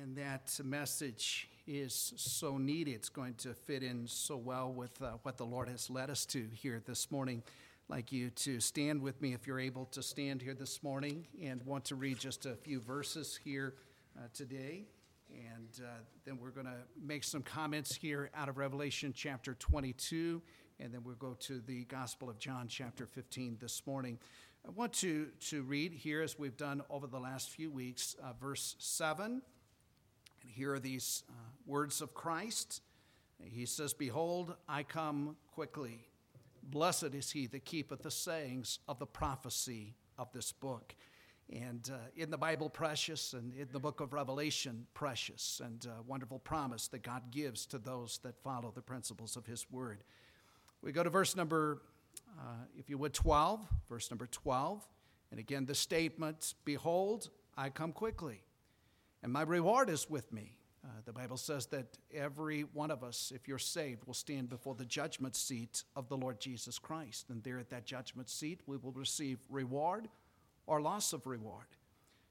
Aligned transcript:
and 0.00 0.16
that 0.16 0.58
message 0.64 1.48
is 1.66 2.14
so 2.16 2.56
needed. 2.56 2.94
It's 2.94 3.08
going 3.10 3.34
to 3.34 3.52
fit 3.52 3.82
in 3.82 4.06
so 4.06 4.36
well 4.36 4.72
with 4.72 5.00
uh, 5.02 5.12
what 5.22 5.36
the 5.36 5.44
Lord 5.44 5.68
has 5.68 5.90
led 5.90 6.08
us 6.08 6.24
to 6.26 6.46
here 6.54 6.80
this 6.86 7.10
morning. 7.10 7.42
I'd 7.88 7.94
like 7.96 8.12
you 8.12 8.30
to 8.30 8.60
stand 8.60 9.02
with 9.02 9.20
me 9.20 9.34
if 9.34 9.46
you're 9.46 9.60
able 9.60 9.84
to 9.86 10.02
stand 10.02 10.40
here 10.40 10.54
this 10.54 10.82
morning 10.82 11.26
and 11.42 11.62
want 11.66 11.84
to 11.86 11.96
read 11.96 12.18
just 12.18 12.46
a 12.46 12.54
few 12.54 12.80
verses 12.80 13.38
here 13.44 13.74
uh, 14.16 14.22
today. 14.32 14.86
And 15.30 15.84
uh, 15.84 15.90
then 16.24 16.38
we're 16.40 16.50
going 16.50 16.66
to 16.66 16.80
make 17.00 17.22
some 17.22 17.42
comments 17.42 17.94
here 17.94 18.30
out 18.34 18.48
of 18.48 18.56
Revelation 18.56 19.12
chapter 19.14 19.54
22, 19.54 20.40
and 20.80 20.94
then 20.94 21.02
we'll 21.04 21.14
go 21.16 21.36
to 21.40 21.60
the 21.60 21.84
Gospel 21.84 22.30
of 22.30 22.38
John 22.38 22.68
chapter 22.68 23.06
15 23.06 23.58
this 23.60 23.82
morning. 23.86 24.18
I 24.66 24.70
want 24.70 24.94
to, 24.94 25.28
to 25.48 25.62
read 25.62 25.92
here, 25.92 26.22
as 26.22 26.38
we've 26.38 26.56
done 26.56 26.82
over 26.88 27.06
the 27.06 27.20
last 27.20 27.50
few 27.50 27.70
weeks, 27.70 28.16
uh, 28.22 28.32
verse 28.40 28.76
7. 28.78 29.42
And 30.42 30.50
here 30.50 30.74
are 30.74 30.80
these 30.80 31.24
uh, 31.28 31.32
words 31.66 32.00
of 32.00 32.14
Christ. 32.14 32.82
He 33.42 33.66
says, 33.66 33.94
Behold, 33.94 34.54
I 34.68 34.82
come 34.82 35.36
quickly. 35.52 36.06
Blessed 36.62 37.14
is 37.14 37.30
he 37.30 37.46
that 37.48 37.64
keepeth 37.64 38.02
the 38.02 38.10
sayings 38.10 38.78
of 38.86 38.98
the 38.98 39.06
prophecy 39.06 39.94
of 40.18 40.30
this 40.32 40.52
book 40.52 40.94
and 41.52 41.90
uh, 41.92 41.96
in 42.16 42.30
the 42.30 42.38
Bible, 42.38 42.68
precious, 42.68 43.32
and 43.32 43.52
in 43.54 43.68
the 43.72 43.80
book 43.80 44.00
of 44.00 44.12
Revelation, 44.12 44.86
precious, 44.94 45.60
and 45.64 45.84
uh, 45.86 46.02
wonderful 46.06 46.38
promise 46.38 46.88
that 46.88 47.02
God 47.02 47.30
gives 47.30 47.66
to 47.66 47.78
those 47.78 48.18
that 48.22 48.38
follow 48.42 48.72
the 48.74 48.82
principles 48.82 49.36
of 49.36 49.46
His 49.46 49.66
Word. 49.70 50.04
We 50.82 50.92
go 50.92 51.02
to 51.02 51.10
verse 51.10 51.34
number, 51.34 51.82
uh, 52.38 52.64
if 52.78 52.88
you 52.88 52.98
would, 52.98 53.14
12, 53.14 53.66
verse 53.88 54.10
number 54.10 54.26
12. 54.26 54.86
And 55.30 55.40
again, 55.40 55.66
the 55.66 55.74
statement 55.74 56.54
Behold, 56.64 57.30
I 57.56 57.68
come 57.68 57.92
quickly, 57.92 58.42
and 59.22 59.32
my 59.32 59.42
reward 59.42 59.90
is 59.90 60.08
with 60.08 60.32
me. 60.32 60.56
Uh, 60.82 60.88
the 61.04 61.12
Bible 61.12 61.36
says 61.36 61.66
that 61.66 61.98
every 62.14 62.62
one 62.62 62.90
of 62.90 63.04
us, 63.04 63.32
if 63.34 63.46
you're 63.46 63.58
saved, 63.58 64.04
will 64.04 64.14
stand 64.14 64.48
before 64.48 64.74
the 64.74 64.84
judgment 64.86 65.36
seat 65.36 65.84
of 65.94 66.08
the 66.08 66.16
Lord 66.16 66.40
Jesus 66.40 66.78
Christ. 66.78 67.28
And 67.28 67.42
there 67.42 67.58
at 67.58 67.68
that 67.68 67.84
judgment 67.84 68.30
seat, 68.30 68.60
we 68.66 68.78
will 68.78 68.92
receive 68.92 69.38
reward 69.50 70.08
or 70.66 70.80
loss 70.80 71.12
of 71.12 71.26
reward. 71.26 71.66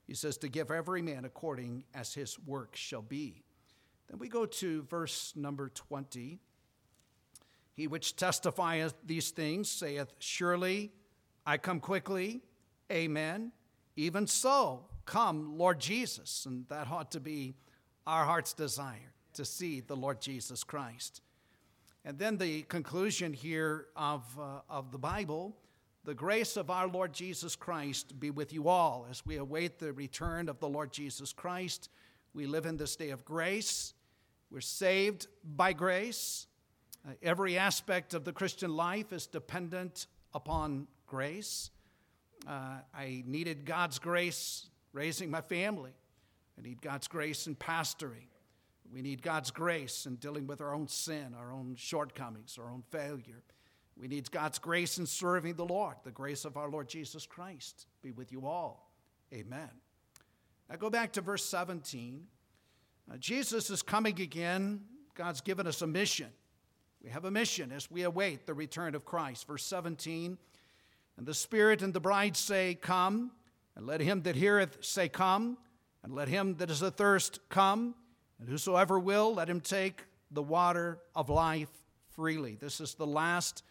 He 0.07 0.15
says, 0.15 0.37
to 0.39 0.49
give 0.49 0.71
every 0.71 1.03
man 1.03 1.25
according 1.25 1.83
as 1.93 2.15
his 2.15 2.39
work 2.39 2.75
shall 2.75 3.03
be. 3.03 3.43
Then 4.09 4.17
we 4.17 4.27
go 4.27 4.47
to 4.47 4.81
verse 4.83 5.33
number 5.35 5.69
20. 5.69 6.39
He 7.73 7.87
which 7.87 8.15
testifieth 8.15 8.95
these 9.05 9.29
things 9.29 9.69
saith, 9.69 10.11
Surely 10.17 10.91
I 11.45 11.57
come 11.57 11.79
quickly. 11.79 12.41
Amen. 12.91 13.51
Even 13.95 14.25
so, 14.25 14.85
come, 15.09 15.57
Lord 15.57 15.79
Jesus. 15.79 16.45
And 16.45 16.67
that 16.69 16.89
ought 16.89 17.11
to 17.11 17.19
be 17.19 17.55
our 18.05 18.25
heart's 18.25 18.53
desire 18.53 19.13
to 19.33 19.43
see 19.43 19.81
the 19.81 19.95
Lord 19.95 20.21
Jesus 20.21 20.63
Christ. 20.63 21.21
And 22.05 22.17
then 22.17 22.37
the 22.37 22.61
conclusion 22.63 23.33
here 23.33 23.87
of, 23.95 24.23
uh, 24.39 24.61
of 24.69 24.91
the 24.91 24.97
Bible 24.97 25.55
the 26.05 26.15
grace 26.15 26.55
of 26.55 26.69
our 26.69 26.87
Lord 26.87 27.13
Jesus 27.13 27.55
Christ 27.57 28.19
be 28.19 28.31
with 28.31 28.53
you 28.53 28.69
all 28.69 29.05
as 29.11 29.25
we 29.25 29.35
await 29.35 29.79
the 29.79 29.91
return 29.91 30.47
of 30.47 30.59
the 30.59 30.67
Lord 30.67 30.93
Jesus 30.93 31.33
Christ. 31.33 31.89
We 32.33 32.47
live 32.47 32.65
in 32.65 32.77
this 32.77 32.95
day 32.95 33.09
of 33.09 33.25
grace. 33.25 33.93
We're 34.49 34.61
saved 34.61 35.27
by 35.43 35.73
grace. 35.73 36.47
Uh, 37.07 37.11
every 37.21 37.57
aspect 37.57 38.13
of 38.13 38.23
the 38.23 38.31
Christian 38.31 38.75
life 38.75 39.11
is 39.11 39.27
dependent 39.27 40.07
upon 40.33 40.87
grace. 41.05 41.69
Uh, 42.47 42.77
I 42.95 43.23
needed 43.27 43.65
God's 43.65 43.99
grace 43.99 44.69
raising 44.93 45.29
my 45.29 45.41
family. 45.41 45.91
I 46.57 46.61
need 46.61 46.81
God's 46.81 47.07
grace 47.07 47.47
in 47.47 47.55
pastoring. 47.55 48.27
We 48.91 49.01
need 49.01 49.21
God's 49.21 49.51
grace 49.51 50.05
in 50.05 50.15
dealing 50.15 50.47
with 50.47 50.61
our 50.61 50.73
own 50.73 50.87
sin, 50.87 51.35
our 51.37 51.51
own 51.51 51.75
shortcomings, 51.77 52.57
our 52.57 52.69
own 52.69 52.83
failure. 52.89 53.43
We 53.95 54.07
need 54.07 54.31
God's 54.31 54.59
grace 54.59 54.97
in 54.97 55.05
serving 55.05 55.55
the 55.55 55.65
Lord. 55.65 55.95
The 56.03 56.11
grace 56.11 56.45
of 56.45 56.57
our 56.57 56.69
Lord 56.69 56.87
Jesus 56.87 57.25
Christ 57.25 57.85
be 58.01 58.11
with 58.11 58.31
you 58.31 58.47
all. 58.47 58.91
Amen. 59.33 59.69
Now 60.69 60.77
go 60.77 60.89
back 60.89 61.13
to 61.13 61.21
verse 61.21 61.45
17. 61.45 62.25
Uh, 63.11 63.17
Jesus 63.17 63.69
is 63.69 63.81
coming 63.81 64.19
again. 64.21 64.81
God's 65.15 65.41
given 65.41 65.67
us 65.67 65.81
a 65.81 65.87
mission. 65.87 66.29
We 67.03 67.09
have 67.09 67.25
a 67.25 67.31
mission 67.31 67.71
as 67.71 67.89
we 67.89 68.03
await 68.03 68.45
the 68.45 68.53
return 68.53 68.95
of 68.95 69.05
Christ. 69.05 69.47
Verse 69.47 69.65
17 69.65 70.37
And 71.17 71.25
the 71.25 71.33
Spirit 71.33 71.81
and 71.81 71.93
the 71.93 71.99
bride 71.99 72.37
say, 72.37 72.75
Come, 72.75 73.31
and 73.79 73.87
let 73.87 74.01
him 74.01 74.23
that 74.23 74.35
heareth 74.35 74.77
say, 74.81 75.07
Come, 75.07 75.57
and 76.03 76.13
let 76.13 76.27
him 76.27 76.55
that 76.55 76.69
is 76.69 76.83
athirst 76.83 77.39
come, 77.47 77.95
and 78.37 78.49
whosoever 78.49 78.99
will, 78.99 79.33
let 79.33 79.49
him 79.49 79.61
take 79.61 80.03
the 80.31 80.43
water 80.43 80.99
of 81.15 81.29
life 81.29 81.69
freely. 82.09 82.57
This 82.59 82.81
is 82.81 82.95
the 82.95 83.07
last 83.07 83.63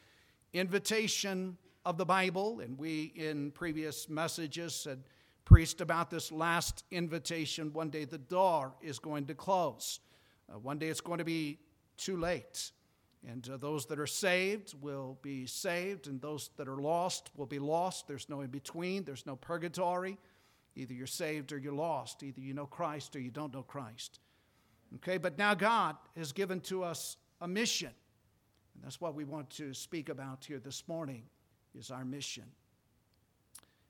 invitation 0.54 1.58
of 1.84 1.98
the 1.98 2.06
Bible, 2.06 2.60
and 2.60 2.78
we 2.78 3.12
in 3.16 3.50
previous 3.50 4.08
messages 4.08 4.84
had 4.84 5.00
preached 5.44 5.82
about 5.82 6.08
this 6.08 6.32
last 6.32 6.84
invitation. 6.90 7.70
One 7.74 7.90
day 7.90 8.06
the 8.06 8.16
door 8.16 8.72
is 8.80 8.98
going 8.98 9.26
to 9.26 9.34
close, 9.34 10.00
uh, 10.50 10.58
one 10.58 10.78
day 10.78 10.88
it's 10.88 11.02
going 11.02 11.18
to 11.18 11.24
be 11.24 11.58
too 11.98 12.16
late. 12.16 12.72
And 13.28 13.46
uh, 13.52 13.58
those 13.58 13.84
that 13.86 13.98
are 13.98 14.06
saved 14.06 14.74
will 14.80 15.18
be 15.20 15.44
saved, 15.44 16.06
and 16.06 16.18
those 16.20 16.48
that 16.56 16.66
are 16.66 16.80
lost 16.80 17.30
will 17.36 17.46
be 17.46 17.58
lost. 17.58 18.08
There's 18.08 18.28
no 18.28 18.40
in 18.40 18.48
between, 18.48 19.04
there's 19.04 19.26
no 19.26 19.36
purgatory. 19.36 20.16
Either 20.76 20.94
you're 20.94 21.06
saved 21.06 21.52
or 21.52 21.58
you're 21.58 21.74
lost. 21.74 22.22
Either 22.22 22.40
you 22.40 22.54
know 22.54 22.66
Christ 22.66 23.14
or 23.14 23.20
you 23.20 23.30
don't 23.30 23.52
know 23.52 23.62
Christ. 23.62 24.20
Okay, 24.96 25.18
but 25.18 25.36
now 25.36 25.54
God 25.54 25.96
has 26.16 26.32
given 26.32 26.60
to 26.62 26.82
us 26.82 27.16
a 27.40 27.48
mission. 27.48 27.90
And 28.74 28.84
that's 28.84 29.00
what 29.00 29.14
we 29.14 29.24
want 29.24 29.50
to 29.50 29.74
speak 29.74 30.08
about 30.08 30.44
here 30.44 30.60
this 30.60 30.84
morning 30.88 31.24
is 31.78 31.90
our 31.90 32.04
mission 32.04 32.44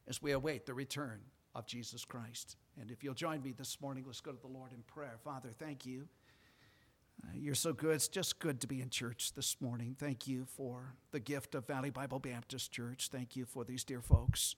as 0.08 0.20
we 0.20 0.32
await 0.32 0.66
the 0.66 0.74
return 0.74 1.20
of 1.54 1.66
Jesus 1.66 2.04
Christ. 2.04 2.56
And 2.80 2.90
if 2.90 3.04
you'll 3.04 3.14
join 3.14 3.42
me 3.42 3.52
this 3.52 3.80
morning, 3.80 4.02
let's 4.06 4.20
go 4.20 4.32
to 4.32 4.40
the 4.40 4.48
Lord 4.48 4.72
in 4.72 4.82
prayer. 4.82 5.16
Father, 5.22 5.50
thank 5.58 5.86
you. 5.86 6.08
You're 7.34 7.54
so 7.54 7.72
good. 7.72 7.94
It's 7.94 8.08
just 8.08 8.38
good 8.38 8.60
to 8.60 8.66
be 8.66 8.80
in 8.80 8.90
church 8.90 9.32
this 9.34 9.60
morning. 9.60 9.96
Thank 9.98 10.26
you 10.26 10.44
for 10.44 10.94
the 11.12 11.20
gift 11.20 11.54
of 11.54 11.66
Valley 11.66 11.90
Bible 11.90 12.18
Baptist 12.18 12.72
Church. 12.72 13.08
Thank 13.10 13.36
you 13.36 13.44
for 13.44 13.64
these 13.64 13.84
dear 13.84 14.02
folks. 14.02 14.56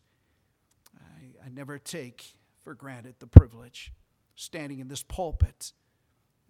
I, 0.96 1.46
I 1.46 1.48
never 1.50 1.78
take 1.78 2.34
for 2.62 2.74
granted 2.74 3.16
the 3.18 3.26
privilege 3.26 3.92
standing 4.34 4.80
in 4.80 4.88
this 4.88 5.02
pulpit 5.02 5.72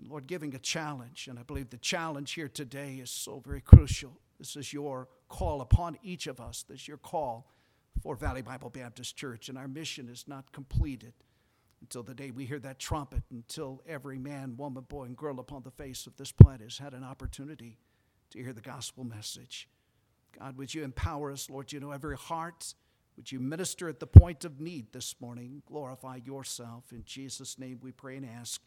and 0.01 0.09
Lord, 0.09 0.27
giving 0.27 0.55
a 0.55 0.59
challenge. 0.59 1.29
And 1.29 1.39
I 1.39 1.43
believe 1.43 1.71
the 1.71 1.77
challenge 1.77 2.33
here 2.33 2.49
today 2.49 2.95
is 2.95 3.11
so 3.11 3.43
very 3.45 3.61
crucial. 3.61 4.19
This 4.39 4.57
is 4.57 4.73
your 4.73 5.09
call 5.29 5.61
upon 5.61 5.99
each 6.03 6.27
of 6.27 6.41
us. 6.41 6.65
This 6.67 6.81
is 6.81 6.89
your 6.89 6.97
call 6.97 7.51
for 8.03 8.17
Valley 8.17 8.43
Bible 8.43 8.71
Baptist 8.71 9.17
Church. 9.17 9.49
And 9.49 9.59
our 9.59 9.69
mission 9.69 10.09
is 10.09 10.25
not 10.27 10.53
completed 10.53 11.13
until 11.81 12.03
the 12.03 12.15
day 12.15 12.31
we 12.31 12.45
hear 12.45 12.59
that 12.59 12.79
trumpet, 12.79 13.23
until 13.31 13.83
every 13.89 14.19
man, 14.19 14.57
woman, 14.57 14.85
boy, 14.89 15.05
and 15.05 15.17
girl 15.17 15.41
upon 15.41 15.63
the 15.63 15.71
face 15.71 16.07
of 16.07 16.17
this 16.17 16.33
planet 16.33 16.63
has 16.63 16.79
had 16.79 16.93
an 16.93 17.05
opportunity 17.05 17.79
to 18.31 18.39
hear 18.39 18.53
the 18.53 18.61
gospel 18.61 19.05
message. 19.05 19.69
God, 20.39 20.57
would 20.57 20.75
you 20.75 20.85
empower 20.85 21.33
us, 21.33 21.51
Lord? 21.51 21.73
You 21.73 21.81
know 21.81 21.91
every 21.91 22.17
heart. 22.17 22.75
Would 23.17 23.33
you 23.33 23.41
minister 23.41 23.89
at 23.89 23.99
the 23.99 24.07
point 24.07 24.45
of 24.45 24.61
need 24.61 24.93
this 24.93 25.15
morning? 25.21 25.63
Glorify 25.67 26.21
yourself. 26.25 26.85
In 26.93 27.03
Jesus' 27.05 27.59
name 27.59 27.81
we 27.83 27.93
pray 27.93 28.17
and 28.17 28.27
ask. 28.27 28.63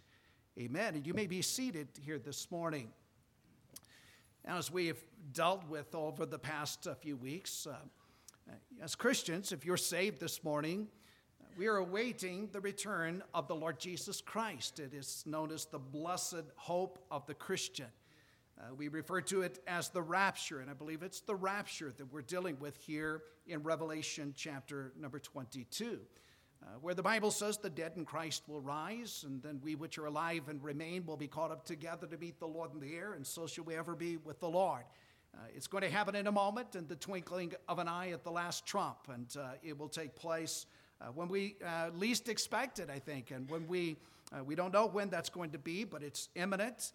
Amen. 0.60 0.96
And 0.96 1.08
you 1.08 1.14
may 1.14 1.26
be 1.26 1.42
seated 1.42 1.88
here 2.02 2.20
this 2.20 2.52
morning. 2.52 2.90
Now, 4.46 4.58
as 4.58 4.70
we 4.70 4.88
have 4.88 4.98
dealt 5.32 5.68
with 5.70 5.96
over 5.96 6.26
the 6.26 6.38
past 6.38 6.86
uh, 6.86 6.96
few 6.96 7.16
weeks, 7.16 7.66
uh, 7.66 7.78
as 8.82 8.94
Christians, 8.94 9.52
if 9.52 9.66
you're 9.66 9.78
saved 9.78 10.20
this 10.20 10.44
morning, 10.44 10.88
we 11.58 11.68
are 11.68 11.78
awaiting 11.78 12.50
the 12.52 12.60
return 12.60 13.24
of 13.34 13.48
the 13.48 13.56
Lord 13.56 13.80
Jesus 13.80 14.22
Christ. 14.22 14.80
It 14.80 14.94
is 14.94 15.24
known 15.26 15.52
as 15.52 15.66
the 15.66 15.80
blessed 15.80 16.44
hope 16.56 17.04
of 17.12 17.26
the 17.26 17.34
Christian. 17.34 17.88
Uh, 18.60 18.74
we 18.76 18.88
refer 18.88 19.22
to 19.22 19.42
it 19.42 19.60
as 19.68 19.90
the 19.90 20.02
rapture, 20.02 20.60
and 20.60 20.70
I 20.70 20.74
believe 20.74 21.04
it's 21.04 21.22
the 21.22 21.36
rapture 21.36 21.92
that 21.98 22.12
we're 22.12 22.22
dealing 22.22 22.58
with 22.60 22.78
here 22.78 23.24
in 23.48 23.64
Revelation 23.64 24.34
chapter 24.36 24.94
number 25.00 25.20
22 25.20 26.00
uh, 26.64 26.78
where 26.82 26.94
the 26.94 27.04
Bible 27.04 27.32
says 27.32 27.58
the 27.58 27.70
dead 27.70 27.94
in 27.96 28.06
Christ 28.06 28.44
will 28.48 28.62
rise, 28.62 29.26
and 29.28 29.42
then 29.42 29.60
we 29.64 29.76
which 29.76 29.98
are 29.98 30.06
alive 30.06 30.48
and 30.48 30.64
remain 30.64 31.06
will 31.06 31.18
be 31.18 31.28
caught 31.28 31.52
up 31.52 31.66
together 31.66 32.08
to 32.08 32.18
meet 32.18 32.40
the 32.40 32.48
Lord 32.48 32.74
in 32.74 32.80
the 32.80 32.96
air, 32.96 33.14
and 33.14 33.26
so 33.26 33.48
shall 33.48 33.66
we 33.66 33.76
ever 33.76 33.96
be 33.96 34.18
with 34.18 34.40
the 34.40 34.50
Lord. 34.50 34.84
Uh, 35.36 35.40
it's 35.56 35.68
going 35.68 35.84
to 35.84 35.90
happen 35.90 36.16
in 36.16 36.28
a 36.28 36.32
moment, 36.32 36.76
in 36.76 36.88
the 36.88 36.96
twinkling 36.96 37.54
of 37.68 37.80
an 37.80 37.88
eye 37.88 38.12
at 38.12 38.24
the 38.24 38.32
last 38.32 38.66
trump, 38.66 38.98
and 39.12 39.36
uh, 39.38 39.54
it 39.64 39.78
will 39.78 39.90
take 39.90 40.16
place 40.16 40.68
uh, 41.02 41.06
when 41.08 41.28
we 41.28 41.56
uh, 41.66 41.90
least 41.96 42.30
expect 42.30 42.80
it, 42.80 42.90
I 42.90 43.00
think, 43.00 43.32
and 43.32 43.50
when 43.50 43.68
we 43.68 43.98
uh, 44.32 44.44
we 44.44 44.56
don't 44.56 44.74
know 44.74 44.88
when 44.88 45.10
that's 45.10 45.30
going 45.30 45.52
to 45.52 45.60
be, 45.60 45.84
but 45.84 46.02
it's 46.02 46.30
imminent. 46.36 46.94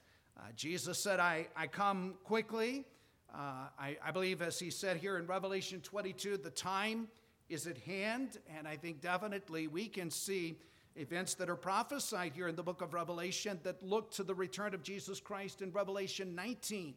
Jesus 0.55 0.99
said, 0.99 1.19
"I 1.21 1.49
I 1.57 1.67
come 1.67 2.15
quickly." 2.25 2.85
I, 3.31 3.99
I 4.03 4.11
believe, 4.11 4.41
as 4.41 4.59
he 4.59 4.71
said 4.71 4.97
here 4.97 5.19
in 5.19 5.27
Revelation 5.27 5.83
22, 5.83 6.39
the 6.39 6.51
time 6.51 7.09
is 7.51 7.67
at 7.67 7.77
hand, 7.79 8.39
and 8.57 8.67
I 8.67 8.77
think 8.77 9.03
definitely 9.03 9.67
we 9.67 9.87
can 9.87 10.11
see 10.11 10.57
events 10.97 11.35
that 11.35 11.49
are 11.49 11.57
prophesied 11.57 12.33
here 12.35 12.49
in 12.49 12.57
the 12.57 12.63
book 12.63 12.83
of 12.83 12.93
Revelation 12.93 13.59
that 13.63 13.83
look 13.83 14.11
to 14.13 14.25
the 14.25 14.35
return 14.35 14.75
of 14.75 14.83
Jesus 14.83 15.21
Christ 15.21 15.63
in 15.63 15.71
Revelation 15.73 16.35
19. 16.35 16.95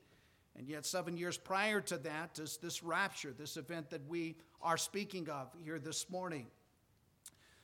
And 0.58 0.68
yet, 0.68 0.86
seven 0.86 1.16
years 1.16 1.38
prior 1.38 1.80
to 1.82 1.98
that 2.00 2.38
is 2.40 2.58
this 2.58 2.84
rapture, 2.84 3.34
this 3.38 3.56
event 3.56 3.90
that 3.92 4.06
we 4.10 4.36
are 4.62 4.78
speaking 4.78 5.30
of 5.30 5.50
here 5.64 5.80
this 5.80 6.10
morning. 6.10 6.48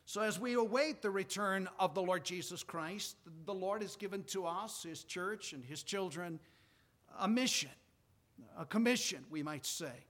So, 0.10 0.22
as 0.22 0.40
we 0.40 0.54
await 0.54 1.02
the 1.02 1.10
return 1.10 1.68
of 1.82 1.94
the 1.94 2.02
Lord 2.02 2.24
Jesus 2.24 2.64
Christ, 2.64 3.18
the 3.46 3.54
Lord 3.54 3.82
has 3.82 3.98
given 3.98 4.24
to 4.28 4.46
us, 4.46 4.84
His 4.84 5.04
church, 5.04 5.52
and 5.52 5.66
His 5.66 5.84
children 5.84 6.40
a 7.20 7.28
mission, 7.28 7.72
a 8.58 8.64
commission, 8.64 9.26
we 9.30 9.44
might 9.44 9.66
say. 9.66 10.06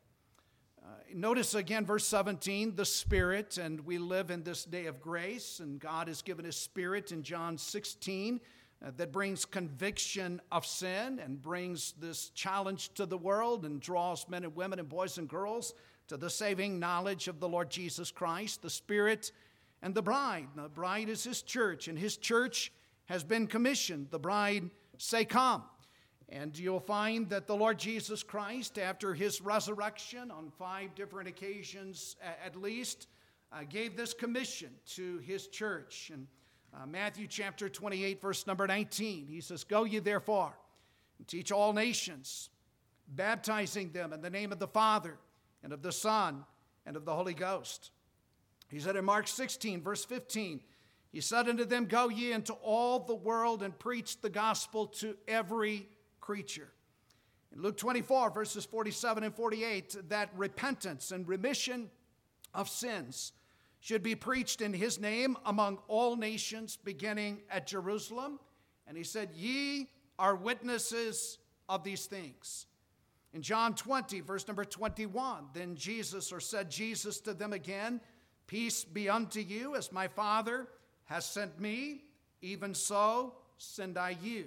Uh, 0.83 0.89
notice 1.15 1.55
again 1.55 1.83
verse 1.83 2.05
17 2.05 2.75
the 2.75 2.85
Spirit, 2.85 3.57
and 3.57 3.79
we 3.87 3.97
live 3.97 4.29
in 4.29 4.43
this 4.43 4.65
day 4.65 4.85
of 4.85 5.01
grace, 5.01 5.61
and 5.61 5.79
God 5.79 6.09
has 6.09 6.21
given 6.21 6.45
His 6.45 6.57
Spirit 6.57 7.11
in 7.11 7.23
John 7.23 7.57
16 7.57 8.39
uh, 8.85 8.91
that 8.97 9.11
brings 9.11 9.45
conviction 9.45 10.39
of 10.51 10.63
sin 10.63 11.17
and 11.17 11.41
brings 11.41 11.95
this 11.99 12.29
challenge 12.35 12.93
to 12.93 13.07
the 13.07 13.17
world 13.17 13.65
and 13.65 13.81
draws 13.81 14.29
men 14.29 14.43
and 14.43 14.55
women 14.55 14.77
and 14.77 14.89
boys 14.89 15.17
and 15.17 15.27
girls 15.27 15.73
to 16.07 16.17
the 16.17 16.29
saving 16.29 16.77
knowledge 16.77 17.27
of 17.27 17.39
the 17.39 17.49
Lord 17.49 17.71
Jesus 17.71 18.11
Christ. 18.11 18.61
The 18.61 18.69
Spirit 18.69 19.31
and 19.81 19.93
the 19.93 20.01
bride. 20.01 20.47
the 20.55 20.69
bride 20.69 21.09
is 21.09 21.23
His 21.23 21.41
church, 21.41 21.87
and 21.87 21.97
His 21.97 22.17
church 22.17 22.71
has 23.05 23.23
been 23.23 23.47
commissioned. 23.47 24.07
The 24.11 24.19
bride 24.19 24.69
say, 24.97 25.25
Come. 25.25 25.63
And 26.29 26.57
you'll 26.59 26.81
find 26.81 27.29
that 27.29 27.47
the 27.47 27.55
Lord 27.55 27.79
Jesus 27.79 28.21
Christ, 28.21 28.77
after 28.77 29.13
his 29.13 29.39
resurrection 29.39 30.29
on 30.29 30.51
five 30.59 30.93
different 30.93 31.29
occasions 31.29 32.17
at 32.45 32.57
least, 32.57 33.07
uh, 33.53 33.59
gave 33.69 33.95
this 33.95 34.13
commission 34.13 34.71
to 34.95 35.19
his 35.19 35.47
church. 35.47 36.11
And 36.13 36.27
uh, 36.73 36.85
Matthew 36.85 37.27
chapter 37.27 37.69
28, 37.69 38.21
verse 38.21 38.45
number 38.45 38.67
19, 38.67 39.27
he 39.27 39.39
says, 39.39 39.63
Go 39.63 39.85
ye 39.85 39.99
therefore 39.99 40.53
and 41.17 41.27
teach 41.27 41.51
all 41.51 41.71
nations, 41.71 42.49
baptizing 43.07 43.91
them 43.91 44.11
in 44.11 44.21
the 44.21 44.29
name 44.29 44.51
of 44.51 44.59
the 44.59 44.67
Father 44.67 45.17
and 45.63 45.71
of 45.71 45.81
the 45.81 45.93
Son 45.93 46.43
and 46.85 46.97
of 46.97 47.05
the 47.05 47.15
Holy 47.15 47.33
Ghost. 47.33 47.91
He 48.69 48.79
said 48.79 48.95
in 48.95 49.05
Mark 49.05 49.27
16, 49.27 49.81
verse 49.81 50.03
15, 50.05 50.61
He 51.11 51.21
said 51.21 51.47
unto 51.47 51.65
them, 51.65 51.85
Go 51.85 52.09
ye 52.09 52.31
into 52.31 52.53
all 52.53 52.99
the 52.99 53.15
world 53.15 53.63
and 53.63 53.77
preach 53.77 54.21
the 54.21 54.29
gospel 54.29 54.87
to 54.87 55.15
every 55.27 55.87
creature. 56.19 56.71
In 57.55 57.61
Luke 57.61 57.77
24, 57.77 58.31
verses 58.31 58.65
47 58.65 59.23
and 59.23 59.33
48, 59.33 60.09
that 60.09 60.29
repentance 60.35 61.11
and 61.11 61.27
remission 61.27 61.89
of 62.53 62.67
sins 62.67 63.31
should 63.79 64.03
be 64.03 64.15
preached 64.15 64.61
in 64.61 64.73
his 64.73 64.99
name 64.99 65.37
among 65.45 65.77
all 65.87 66.17
nations, 66.17 66.77
beginning 66.83 67.41
at 67.49 67.67
Jerusalem. 67.67 68.39
And 68.85 68.97
he 68.97 69.03
said, 69.03 69.29
Ye 69.33 69.87
are 70.19 70.35
witnesses 70.35 71.37
of 71.69 71.83
these 71.83 72.05
things. 72.05 72.65
In 73.33 73.41
John 73.41 73.75
20, 73.75 74.21
verse 74.21 74.47
number 74.47 74.65
21, 74.65 75.45
then 75.53 75.75
Jesus, 75.75 76.31
or 76.31 76.39
said 76.39 76.71
Jesus 76.71 77.19
to 77.21 77.33
them 77.33 77.53
again, 77.53 78.01
Peace 78.47 78.85
be 78.85 79.09
unto 79.09 79.41
you, 79.41 79.75
as 79.75 79.91
my 79.91 80.07
Father 80.07 80.67
has 81.05 81.25
sent 81.25 81.59
me, 81.59 82.03
even 82.41 82.73
so 82.73 83.35
send 83.57 83.97
I 83.97 84.17
you. 84.21 84.45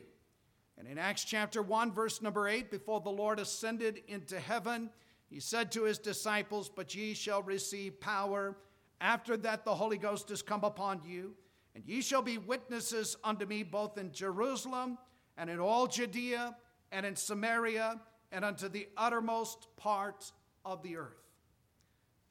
And 0.78 0.88
in 0.88 0.96
Acts 0.96 1.24
chapter 1.24 1.60
1, 1.60 1.92
verse 1.92 2.22
number 2.22 2.48
8, 2.48 2.70
before 2.70 3.00
the 3.00 3.10
Lord 3.10 3.38
ascended 3.38 4.00
into 4.08 4.40
heaven, 4.40 4.88
he 5.28 5.38
said 5.38 5.70
to 5.72 5.84
his 5.84 5.98
disciples, 5.98 6.70
But 6.74 6.94
ye 6.94 7.12
shall 7.12 7.42
receive 7.42 8.00
power. 8.00 8.56
After 9.00 9.36
that, 9.38 9.66
the 9.66 9.74
Holy 9.74 9.98
Ghost 9.98 10.30
is 10.30 10.40
come 10.40 10.64
upon 10.64 11.02
you, 11.06 11.34
and 11.74 11.84
ye 11.86 12.00
shall 12.00 12.22
be 12.22 12.38
witnesses 12.38 13.16
unto 13.22 13.44
me 13.44 13.62
both 13.62 13.98
in 13.98 14.12
Jerusalem 14.12 14.96
and 15.36 15.50
in 15.50 15.60
all 15.60 15.86
Judea 15.86 16.56
and 16.90 17.04
in 17.04 17.16
Samaria 17.16 18.00
and 18.32 18.44
unto 18.44 18.68
the 18.68 18.88
uttermost 18.96 19.68
part 19.76 20.32
of 20.64 20.82
the 20.82 20.96
earth. 20.96 21.22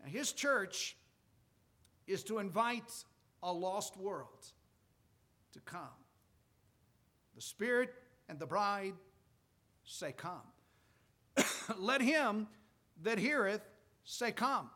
Now, 0.02 0.10
his 0.10 0.32
church 0.32 0.96
is 2.10 2.24
to 2.24 2.40
invite 2.40 2.92
a 3.44 3.54
lost 3.54 3.96
world 3.98 4.52
to 5.54 5.60
come. 5.62 5.88
The 7.36 7.42
Spirit 7.42 7.94
and 8.28 8.40
the 8.40 8.46
bride 8.46 8.94
say, 9.86 10.12
Come. 10.12 10.42
Let 11.78 12.02
him 12.02 12.48
that 13.04 13.20
heareth 13.20 13.62
say, 14.04 14.32
Come. 14.32 14.70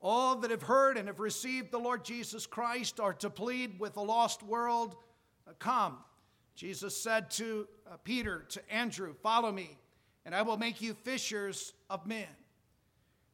All 0.00 0.36
that 0.36 0.50
have 0.50 0.62
heard 0.62 0.96
and 0.96 1.08
have 1.08 1.20
received 1.20 1.70
the 1.70 1.78
Lord 1.78 2.04
Jesus 2.04 2.46
Christ 2.46 2.98
are 2.98 3.12
to 3.14 3.28
plead 3.28 3.78
with 3.78 3.94
the 3.94 4.02
lost 4.02 4.42
world, 4.42 4.96
Come. 5.58 5.98
Jesus 6.54 6.96
said 6.96 7.30
to 7.32 7.68
uh, 7.90 7.96
Peter, 8.02 8.44
to 8.50 8.72
Andrew, 8.72 9.14
Follow 9.22 9.52
me, 9.52 9.78
and 10.24 10.34
I 10.34 10.42
will 10.42 10.56
make 10.56 10.80
you 10.80 10.94
fishers 10.94 11.74
of 11.88 12.06
men. 12.06 12.26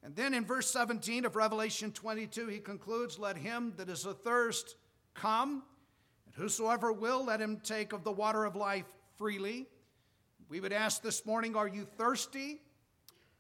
And 0.07 0.15
then 0.15 0.35
in 0.35 0.45
verse 0.45 0.71
17 0.71 1.25
of 1.25 1.35
Revelation 1.35 1.91
22, 1.91 2.47
he 2.47 2.61
concludes, 2.61 3.19
Let 3.19 3.37
him 3.37 3.73
that 3.77 3.89
is 3.89 4.07
athirst 4.07 4.77
come. 5.15 5.65
And 6.27 6.35
whosoever 6.37 6.93
will, 6.93 7.25
let 7.25 7.41
him 7.41 7.59
take 7.61 7.93
of 7.93 8.05
the 8.05 8.13
water 8.13 8.45
of 8.45 8.55
life 8.55 8.87
freely. 9.19 9.67
We 10.49 10.61
would 10.61 10.73
ask 10.73 11.03
this 11.03 11.27
morning 11.27 11.57
Are 11.57 11.67
you 11.67 11.85
thirsty? 11.99 12.61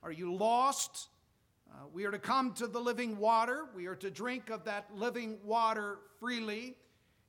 Are 0.02 0.10
you 0.10 0.34
lost? 0.34 1.06
Uh, 1.70 1.86
we 1.92 2.04
are 2.04 2.10
to 2.10 2.18
come 2.18 2.52
to 2.54 2.66
the 2.66 2.80
living 2.80 3.16
water. 3.16 3.66
We 3.72 3.86
are 3.86 3.94
to 3.96 4.10
drink 4.10 4.50
of 4.50 4.64
that 4.64 4.88
living 4.92 5.38
water 5.44 5.98
freely. 6.18 6.74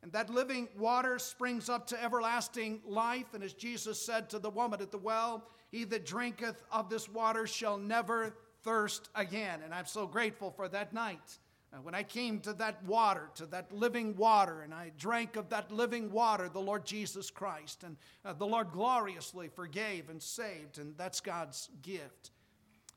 And 0.01 0.11
that 0.13 0.31
living 0.31 0.67
water 0.75 1.19
springs 1.19 1.69
up 1.69 1.85
to 1.89 2.03
everlasting 2.03 2.81
life. 2.87 3.35
And 3.35 3.43
as 3.43 3.53
Jesus 3.53 4.03
said 4.03 4.31
to 4.31 4.39
the 4.39 4.49
woman 4.49 4.81
at 4.81 4.89
the 4.89 4.97
well, 4.97 5.43
He 5.69 5.83
that 5.83 6.07
drinketh 6.07 6.63
of 6.71 6.89
this 6.89 7.07
water 7.07 7.45
shall 7.45 7.77
never 7.77 8.33
thirst 8.67 9.07
again. 9.15 9.61
And 9.63 9.73
I'm 9.73 9.85
so 9.85 10.05
grateful 10.05 10.51
for 10.51 10.67
that 10.67 10.91
night 10.91 11.39
uh, 11.73 11.77
when 11.77 11.95
I 11.95 12.03
came 12.03 12.41
to 12.41 12.51
that 12.53 12.83
water, 12.83 13.29
to 13.35 13.45
that 13.45 13.71
living 13.71 14.13
water, 14.17 14.61
and 14.61 14.73
I 14.73 14.91
drank 14.97 15.37
of 15.37 15.47
that 15.49 15.71
living 15.71 16.11
water, 16.11 16.49
the 16.49 16.59
Lord 16.59 16.85
Jesus 16.85 17.31
Christ, 17.31 17.83
and 17.83 17.95
uh, 18.25 18.33
the 18.33 18.45
Lord 18.45 18.71
gloriously 18.73 19.47
forgave 19.47 20.09
and 20.09 20.21
saved, 20.21 20.79
and 20.79 20.97
that's 20.97 21.21
God's 21.21 21.69
gift. 21.81 22.31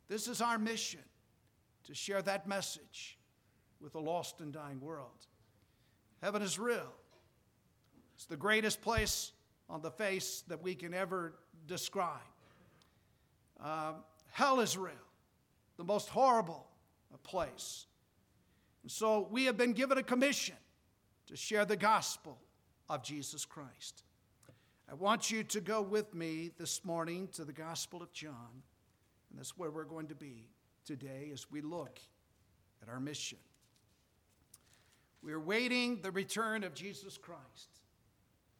This 0.09 0.27
is 0.27 0.41
our 0.41 0.59
mission 0.59 1.05
to 1.85 1.95
share 1.95 2.23
that 2.23 2.49
message 2.49 3.17
with 3.81 3.95
a 3.95 4.01
lost 4.01 4.41
and 4.41 4.53
dying 4.53 4.81
world. 4.81 5.27
Heaven 6.21 6.43
is 6.43 6.59
real, 6.59 6.93
it's 8.17 8.27
the 8.27 8.37
greatest 8.37 8.83
place 8.83 9.31
on 9.69 9.83
the 9.83 9.91
face 9.91 10.43
that 10.49 10.61
we 10.61 10.75
can 10.75 10.95
ever 10.95 11.35
describe. 11.69 12.19
Uh, 13.63 13.93
hell 14.33 14.59
is 14.59 14.77
real, 14.77 14.91
the 15.81 15.85
most 15.85 16.11
horrible 16.11 16.67
place. 17.23 17.87
And 18.83 18.91
so 18.91 19.27
we 19.31 19.47
have 19.47 19.57
been 19.57 19.73
given 19.73 19.97
a 19.97 20.03
commission 20.03 20.57
to 21.27 21.37
share 21.37 21.65
the 21.65 21.77
gospel 21.77 22.39
of 22.91 23.03
Jesus 23.03 23.47
Christ. 23.47 24.03
I 24.91 24.95
want 24.95 25.31
you 25.31 25.43
to 25.45 25.61
go 25.63 25.81
with 25.81 26.13
me 26.15 26.51
this 26.59 26.85
morning 26.85 27.29
to 27.33 27.47
the 27.47 27.53
Gospel 27.55 28.03
of 28.03 28.13
John, 28.13 28.63
and 29.31 29.39
that's 29.39 29.57
where 29.57 29.71
we're 29.71 29.85
going 29.85 30.09
to 30.09 30.15
be 30.15 30.51
today 30.85 31.31
as 31.33 31.51
we 31.51 31.63
look 31.63 31.99
at 32.83 32.91
our 32.91 33.01
mission. 33.01 33.39
We're 35.23 35.41
waiting 35.41 36.03
the 36.03 36.11
return 36.11 36.63
of 36.63 36.75
Jesus 36.75 37.17
Christ, 37.17 37.81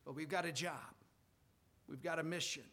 but 0.07 0.15
we've 0.15 0.29
got 0.29 0.47
a 0.47 0.53
job, 0.53 0.95
we've 1.87 2.03
got 2.03 2.19
a 2.19 2.23
mission. 2.23 2.65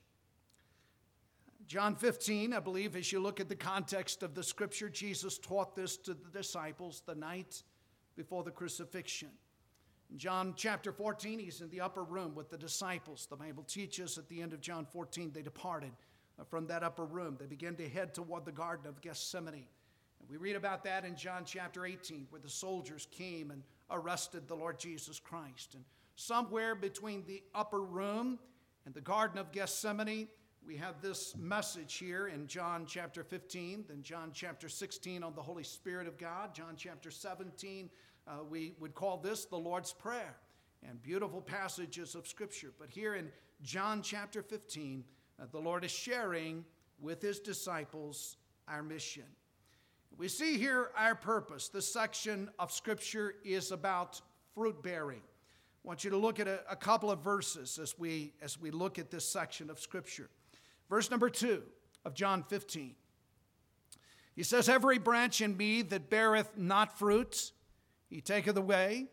John 1.67 1.95
15, 1.95 2.53
I 2.53 2.61
believe, 2.61 2.95
as 2.95 3.11
you 3.11 3.19
look 3.19 3.41
at 3.41 3.49
the 3.49 3.55
context 3.55 4.23
of 4.23 4.33
the 4.33 4.43
scripture, 4.43 4.87
Jesus 4.87 5.37
taught 5.37 5.75
this 5.75 5.97
to 5.97 6.13
the 6.13 6.29
disciples 6.31 7.03
the 7.05 7.13
night 7.13 7.61
before 8.15 8.43
the 8.43 8.51
crucifixion. 8.51 9.27
In 10.09 10.17
John 10.17 10.53
chapter 10.55 10.93
14, 10.93 11.39
he's 11.39 11.59
in 11.59 11.69
the 11.69 11.81
upper 11.81 12.05
room 12.05 12.35
with 12.35 12.49
the 12.49 12.57
disciples. 12.57 13.27
The 13.29 13.35
Bible 13.35 13.63
teaches 13.63 14.17
at 14.17 14.29
the 14.29 14.41
end 14.41 14.53
of 14.53 14.61
John 14.61 14.85
14, 14.85 15.31
they 15.33 15.41
departed 15.41 15.91
uh, 16.39 16.45
from 16.45 16.67
that 16.67 16.83
upper 16.83 17.03
room. 17.03 17.35
They 17.37 17.47
began 17.47 17.75
to 17.75 17.89
head 17.89 18.13
toward 18.13 18.45
the 18.45 18.53
Garden 18.53 18.87
of 18.87 19.01
Gethsemane. 19.01 19.67
And 20.21 20.29
we 20.29 20.37
read 20.37 20.55
about 20.55 20.85
that 20.85 21.03
in 21.03 21.17
John 21.17 21.43
chapter 21.45 21.85
18, 21.85 22.27
where 22.29 22.39
the 22.39 22.49
soldiers 22.49 23.09
came 23.11 23.51
and 23.51 23.61
arrested 23.91 24.47
the 24.47 24.55
Lord 24.55 24.79
Jesus 24.79 25.19
Christ. 25.19 25.75
And 25.75 25.83
somewhere 26.15 26.75
between 26.75 27.25
the 27.27 27.43
upper 27.53 27.81
room 27.81 28.39
and 28.85 28.95
the 28.95 29.01
Garden 29.01 29.37
of 29.37 29.51
Gethsemane, 29.51 30.29
we 30.67 30.75
have 30.75 31.01
this 31.01 31.33
message 31.37 31.93
here 31.93 32.27
in 32.27 32.45
John 32.45 32.85
chapter 32.85 33.23
15, 33.23 33.85
then 33.87 34.03
John 34.03 34.31
chapter 34.33 34.67
16 34.67 35.23
on 35.23 35.33
the 35.33 35.41
Holy 35.41 35.63
Spirit 35.63 36.07
of 36.07 36.17
God, 36.17 36.53
John 36.53 36.73
chapter 36.75 37.09
17, 37.09 37.89
uh, 38.27 38.43
we 38.49 38.73
would 38.77 38.93
call 38.93 39.15
this 39.15 39.45
the 39.45 39.55
Lord's 39.55 39.93
Prayer, 39.93 40.35
and 40.85 41.01
beautiful 41.01 41.41
passages 41.41 42.15
of 42.15 42.27
Scripture. 42.27 42.73
But 42.77 42.89
here 42.89 43.15
in 43.15 43.29
John 43.63 44.01
chapter 44.01 44.43
15, 44.43 45.05
uh, 45.41 45.45
the 45.53 45.57
Lord 45.57 45.85
is 45.85 45.91
sharing 45.91 46.65
with 46.99 47.21
his 47.21 47.39
disciples 47.39 48.35
our 48.67 48.83
mission. 48.83 49.23
We 50.17 50.27
see 50.27 50.57
here 50.57 50.89
our 50.97 51.15
purpose. 51.15 51.69
This 51.69 51.91
section 51.91 52.49
of 52.59 52.73
Scripture 52.73 53.35
is 53.45 53.71
about 53.71 54.21
fruit 54.53 54.83
bearing. 54.83 55.21
I 55.85 55.87
want 55.87 56.03
you 56.03 56.09
to 56.09 56.17
look 56.17 56.41
at 56.41 56.49
a, 56.49 56.59
a 56.69 56.75
couple 56.75 57.09
of 57.09 57.19
verses 57.19 57.79
as 57.81 57.97
we, 57.97 58.33
as 58.41 58.59
we 58.59 58.69
look 58.69 58.99
at 58.99 59.09
this 59.09 59.23
section 59.23 59.69
of 59.69 59.79
Scripture. 59.79 60.29
Verse 60.89 61.11
number 61.11 61.29
two 61.29 61.63
of 62.05 62.13
John 62.13 62.43
15. 62.43 62.95
He 64.35 64.43
says, 64.43 64.69
Every 64.69 64.97
branch 64.97 65.41
in 65.41 65.57
me 65.57 65.81
that 65.83 66.09
beareth 66.09 66.57
not 66.57 66.97
fruit, 66.97 67.51
he 68.09 68.21
taketh 68.21 68.55
away. 68.55 69.07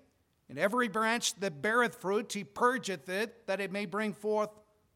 And 0.48 0.58
every 0.58 0.88
branch 0.88 1.34
that 1.40 1.62
beareth 1.62 1.96
fruit, 1.96 2.32
he 2.32 2.44
purgeth 2.44 3.08
it, 3.08 3.46
that 3.46 3.60
it 3.60 3.72
may 3.72 3.86
bring 3.86 4.12
forth 4.12 4.50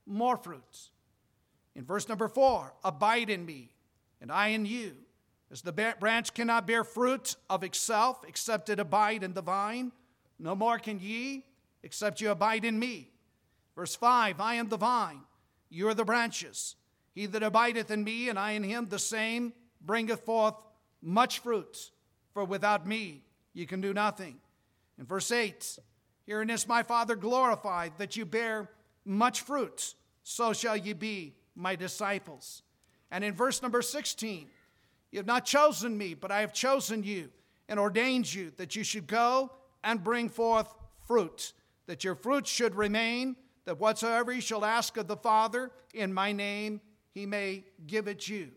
more 0.07 0.37
fruits. 0.37 0.91
In 1.75 1.85
verse 1.85 2.09
number 2.09 2.29
four, 2.29 2.75
abide 2.85 3.31
in 3.31 3.47
me, 3.47 3.73
and 4.21 4.31
I 4.31 4.49
in 4.49 4.67
you. 4.67 4.95
As 5.51 5.63
the 5.63 5.73
branch 5.73 6.35
cannot 6.35 6.67
bear 6.67 6.85
fruit 6.85 7.37
of 7.49 7.65
itself, 7.65 8.23
except 8.29 8.69
it 8.69 8.79
abide 8.79 9.23
in 9.23 9.33
the 9.33 9.41
vine, 9.41 9.93
no 10.39 10.55
more 10.55 10.79
can 10.79 10.99
ye, 11.01 11.47
except 11.83 12.21
you 12.21 12.31
abide 12.31 12.65
in 12.65 12.79
me. 12.79 13.11
Verse 13.75 13.95
5 13.95 14.41
I 14.41 14.55
am 14.55 14.69
the 14.69 14.77
vine, 14.77 15.23
you 15.71 15.89
are 15.89 15.95
the 15.95 16.05
branches. 16.05 16.77
He 17.15 17.27
that 17.27 17.43
abideth 17.43 17.91
in 17.91 18.05
me, 18.05 18.29
and 18.29 18.39
I 18.39 18.53
in 18.53 18.63
him, 18.63 18.87
the 18.89 18.99
same 18.99 19.53
bringeth 19.81 20.25
forth 20.25 20.55
much 21.03 21.41
fruit, 21.41 21.91
for 22.33 22.45
without 22.45 22.87
me 22.87 23.23
ye 23.53 23.67
can 23.67 23.81
do 23.81 23.93
nothing. 23.93 24.39
In 24.99 25.05
verse 25.05 25.31
8, 25.31 25.79
Herein 26.27 26.51
is 26.51 26.69
my 26.69 26.83
Father 26.83 27.17
glorified, 27.17 27.93
that 27.99 28.17
you 28.17 28.25
bear 28.27 28.71
much 29.05 29.41
fruit, 29.41 29.95
so 30.23 30.53
shall 30.53 30.77
ye 30.77 30.93
be 30.93 31.35
my 31.55 31.75
disciples. 31.75 32.63
And 33.11 33.25
in 33.25 33.35
verse 33.35 33.63
number 33.63 33.83
16, 33.83 34.49
You 35.11 35.19
have 35.19 35.27
not 35.27 35.47
chosen 35.47 35.97
me, 35.97 36.15
but 36.15 36.31
I 36.31 36.41
have 36.41 36.53
chosen 36.53 37.03
you 37.03 37.31
and 37.69 37.81
ordained 37.81 38.33
you 38.33 38.53
that 38.59 38.77
you 38.77 38.85
should 38.85 39.07
go 39.07 39.51
and 39.83 40.05
bring 40.05 40.29
forth 40.29 40.73
fruit, 41.07 41.53
that 41.87 42.05
your 42.05 42.15
fruit 42.15 42.47
should 42.47 42.75
remain, 42.75 43.37
that 43.69 43.79
whatsoever 43.79 44.33
you 44.33 44.41
shall 44.41 44.65
ask 44.65 44.97
of 44.97 45.09
the 45.09 45.17
Father 45.17 45.71
in 45.93 46.11
my 46.11 46.33
name, 46.33 46.81
he 47.13 47.27
may 47.27 47.65
give 47.87 48.09
it 48.09 48.27
you. 48.27 48.49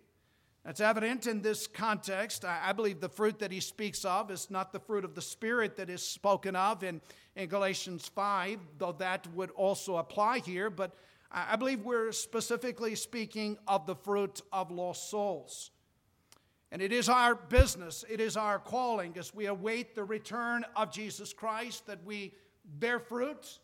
That's 0.64 0.80
evident 0.80 1.28
in 1.28 1.42
this 1.42 1.68
context. 1.68 2.46
I 2.46 2.72
believe 2.72 3.02
the 3.02 3.10
fruit 3.10 3.38
that 3.40 3.52
he 3.52 3.60
speaks 3.60 4.06
of 4.06 4.32
is 4.32 4.50
not 4.50 4.72
the 4.72 4.80
fruit 4.80 5.04
of 5.04 5.14
the 5.14 5.22
Spirit 5.22 5.76
that 5.76 5.90
is 5.90 6.02
spoken 6.02 6.56
of 6.56 6.82
in, 6.82 7.02
in 7.36 7.50
Galatians 7.50 8.08
5, 8.08 8.58
though 8.78 8.94
that 8.94 9.28
would 9.34 9.52
also 9.52 9.98
apply 9.98 10.40
here. 10.40 10.70
But 10.70 10.96
I 11.30 11.58
believe 11.58 11.82
we're 11.82 12.14
specifically 12.14 12.96
speaking 12.96 13.58
of 13.68 13.86
the 13.86 13.96
fruit 13.96 14.42
of 14.54 14.72
lost 14.72 15.10
souls. 15.10 15.72
And 16.72 16.82
it 16.82 16.94
is 16.94 17.10
our 17.10 17.36
business, 17.36 18.06
it 18.10 18.22
is 18.22 18.38
our 18.38 18.60
calling 18.60 19.18
as 19.18 19.36
we 19.36 19.48
await 19.48 19.94
the 19.94 20.06
return 20.06 20.64
of 20.74 20.90
Jesus 20.90 21.34
Christ 21.34 21.86
that 21.88 22.02
we 22.06 22.34
bear 22.64 22.98
fruit, 22.98 23.60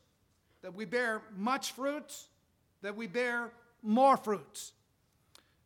that 0.62 0.74
we 0.74 0.86
bear 0.86 1.22
much 1.36 1.74
fruit, 1.74 2.14
that 2.82 2.96
we 2.96 3.08
bear 3.08 3.52
more 3.82 4.18
fruit. 4.18 4.72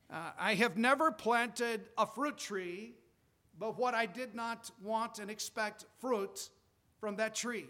Uh, 0.10 0.32
I 0.38 0.56
have 0.56 0.78
never 0.78 1.12
planted 1.12 1.82
a 1.98 2.06
fruit 2.06 2.38
tree, 2.38 2.94
but 3.58 3.78
what 3.78 3.94
I 3.94 4.06
did 4.06 4.36
not 4.36 4.70
want 4.82 5.20
and 5.20 5.32
expect 5.32 5.86
fruit 6.00 6.50
from 7.00 7.16
that 7.18 7.36
tree. 7.36 7.68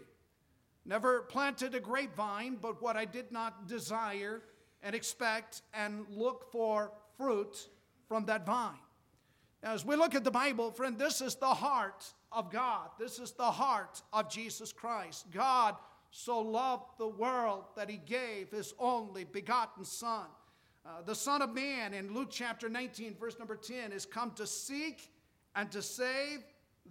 Never 0.84 1.22
planted 1.22 1.74
a 1.74 1.80
grapevine, 1.80 2.58
but 2.60 2.82
what 2.82 2.96
I 2.96 3.04
did 3.04 3.30
not 3.30 3.68
desire 3.68 4.42
and 4.82 4.94
expect 4.94 5.62
and 5.72 6.04
look 6.10 6.50
for 6.50 6.92
fruit 7.16 7.68
from 8.08 8.24
that 8.26 8.44
vine. 8.44 8.74
Now, 9.62 9.74
as 9.74 9.84
we 9.84 9.94
look 9.94 10.16
at 10.16 10.24
the 10.24 10.30
Bible, 10.30 10.72
friend, 10.72 10.98
this 10.98 11.20
is 11.20 11.36
the 11.36 11.46
heart 11.46 12.04
of 12.32 12.50
God. 12.50 12.90
This 12.98 13.20
is 13.20 13.30
the 13.32 13.50
heart 13.50 14.02
of 14.12 14.28
Jesus 14.28 14.72
Christ. 14.72 15.26
God 15.30 15.76
so 16.12 16.40
loved 16.40 16.84
the 16.98 17.08
world 17.08 17.64
that 17.74 17.90
he 17.90 17.96
gave 17.96 18.50
his 18.50 18.72
only 18.78 19.24
begotten 19.24 19.84
Son 19.84 20.26
uh, 20.84 21.00
the 21.02 21.14
Son 21.14 21.42
of 21.42 21.54
Man 21.54 21.94
in 21.94 22.12
Luke 22.12 22.30
chapter 22.30 22.68
19, 22.68 23.16
verse 23.18 23.38
number 23.38 23.54
10, 23.54 23.92
is 23.92 24.04
come 24.04 24.32
to 24.32 24.46
seek 24.46 25.12
and 25.54 25.70
to 25.70 25.80
save 25.80 26.42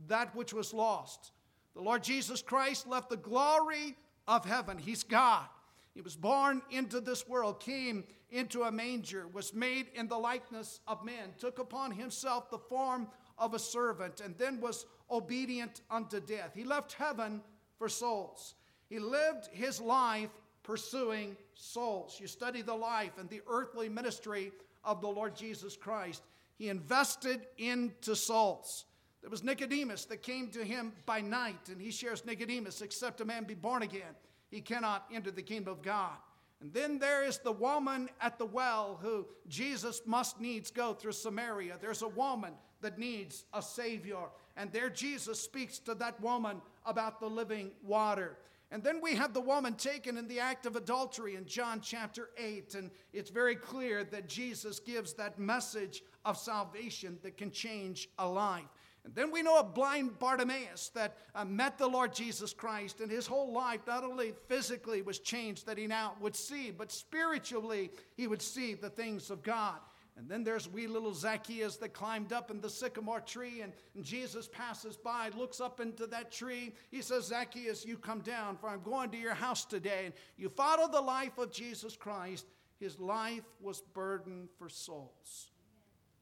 that 0.07 0.33
which 0.33 0.53
was 0.53 0.73
lost. 0.73 1.31
The 1.73 1.81
Lord 1.81 2.03
Jesus 2.03 2.41
Christ 2.41 2.87
left 2.87 3.09
the 3.09 3.17
glory 3.17 3.95
of 4.27 4.45
heaven. 4.45 4.77
He's 4.77 5.03
God. 5.03 5.45
He 5.93 5.99
was 5.99 6.15
born 6.15 6.61
into 6.71 7.01
this 7.01 7.27
world, 7.27 7.59
came 7.59 8.05
into 8.29 8.63
a 8.63 8.71
manger, 8.71 9.27
was 9.27 9.53
made 9.53 9.87
in 9.93 10.07
the 10.07 10.17
likeness 10.17 10.79
of 10.87 11.03
men, 11.03 11.33
took 11.37 11.59
upon 11.59 11.91
himself 11.91 12.49
the 12.49 12.57
form 12.57 13.09
of 13.37 13.53
a 13.53 13.59
servant, 13.59 14.21
and 14.21 14.37
then 14.37 14.61
was 14.61 14.85
obedient 15.09 15.81
unto 15.89 16.21
death. 16.21 16.51
He 16.55 16.63
left 16.63 16.93
heaven 16.93 17.41
for 17.77 17.89
souls. 17.89 18.55
He 18.91 18.99
lived 18.99 19.47
his 19.53 19.79
life 19.79 20.29
pursuing 20.63 21.37
souls. 21.53 22.17
You 22.19 22.27
study 22.27 22.61
the 22.61 22.75
life 22.75 23.13
and 23.17 23.29
the 23.29 23.41
earthly 23.47 23.87
ministry 23.87 24.51
of 24.83 24.99
the 24.99 25.07
Lord 25.07 25.33
Jesus 25.33 25.77
Christ. 25.77 26.23
He 26.57 26.67
invested 26.67 27.47
into 27.57 28.17
souls. 28.17 28.83
There 29.21 29.29
was 29.29 29.45
Nicodemus 29.45 30.03
that 30.05 30.21
came 30.21 30.49
to 30.49 30.65
him 30.65 30.91
by 31.05 31.21
night, 31.21 31.69
and 31.69 31.81
he 31.81 31.89
shares 31.89 32.25
Nicodemus, 32.25 32.81
except 32.81 33.21
a 33.21 33.25
man 33.25 33.45
be 33.45 33.53
born 33.53 33.81
again, 33.81 34.13
he 34.49 34.59
cannot 34.59 35.05
enter 35.13 35.31
the 35.31 35.41
kingdom 35.41 35.71
of 35.71 35.81
God. 35.81 36.17
And 36.59 36.73
then 36.73 36.99
there 36.99 37.23
is 37.23 37.37
the 37.37 37.53
woman 37.53 38.09
at 38.19 38.37
the 38.37 38.45
well 38.45 38.99
who 39.01 39.25
Jesus 39.47 40.01
must 40.05 40.41
needs 40.41 40.69
go 40.69 40.93
through 40.93 41.13
Samaria. 41.13 41.77
There's 41.79 42.01
a 42.01 42.09
woman 42.09 42.51
that 42.81 42.99
needs 42.99 43.45
a 43.53 43.61
Savior. 43.61 44.27
And 44.57 44.69
there 44.73 44.89
Jesus 44.89 45.39
speaks 45.39 45.79
to 45.79 45.95
that 45.95 46.19
woman 46.19 46.61
about 46.85 47.21
the 47.21 47.29
living 47.29 47.71
water. 47.83 48.37
And 48.71 48.81
then 48.81 49.01
we 49.01 49.15
have 49.15 49.33
the 49.33 49.41
woman 49.41 49.73
taken 49.73 50.17
in 50.17 50.27
the 50.29 50.39
act 50.39 50.65
of 50.65 50.77
adultery 50.77 51.35
in 51.35 51.45
John 51.45 51.81
chapter 51.81 52.29
8. 52.37 52.75
And 52.75 52.89
it's 53.11 53.29
very 53.29 53.55
clear 53.55 54.05
that 54.05 54.29
Jesus 54.29 54.79
gives 54.79 55.13
that 55.13 55.37
message 55.37 56.03
of 56.23 56.37
salvation 56.37 57.19
that 57.21 57.37
can 57.37 57.51
change 57.51 58.07
a 58.17 58.27
life. 58.27 58.63
And 59.03 59.15
then 59.15 59.31
we 59.31 59.41
know 59.41 59.57
a 59.57 59.63
blind 59.63 60.19
Bartimaeus 60.19 60.89
that 60.89 61.17
uh, 61.33 61.43
met 61.43 61.77
the 61.77 61.87
Lord 61.87 62.13
Jesus 62.13 62.53
Christ, 62.53 63.01
and 63.01 63.09
his 63.09 63.25
whole 63.25 63.51
life, 63.51 63.81
not 63.87 64.03
only 64.03 64.33
physically 64.47 65.01
was 65.01 65.19
changed 65.19 65.65
that 65.65 65.77
he 65.77 65.87
now 65.87 66.13
would 66.21 66.35
see, 66.35 66.69
but 66.69 66.91
spiritually 66.91 67.91
he 68.15 68.27
would 68.27 68.43
see 68.43 68.75
the 68.75 68.91
things 68.91 69.31
of 69.31 69.41
God. 69.41 69.79
And 70.17 70.29
then 70.29 70.43
there's 70.43 70.67
wee 70.67 70.87
little 70.87 71.13
Zacchaeus 71.13 71.77
that 71.77 71.93
climbed 71.93 72.33
up 72.33 72.51
in 72.51 72.59
the 72.59 72.69
sycamore 72.69 73.21
tree, 73.21 73.61
and, 73.61 73.71
and, 73.95 74.03
Jesus 74.03 74.47
passes 74.47 74.97
by, 74.97 75.29
looks 75.37 75.61
up 75.61 75.79
into 75.79 76.05
that 76.07 76.31
tree. 76.31 76.73
He 76.89 77.01
says, 77.01 77.27
Zacchaeus, 77.27 77.85
you 77.85 77.97
come 77.97 78.19
down, 78.19 78.57
for 78.57 78.69
I'm 78.69 78.81
going 78.81 79.09
to 79.11 79.17
your 79.17 79.33
house 79.33 79.63
today. 79.63 80.05
And 80.05 80.13
you 80.37 80.49
follow 80.49 80.91
the 80.91 81.01
life 81.01 81.37
of 81.37 81.51
Jesus 81.51 81.95
Christ. 81.95 82.45
His 82.79 82.99
life 82.99 83.45
was 83.61 83.81
burdened 83.93 84.49
for 84.57 84.67
souls. 84.67 85.49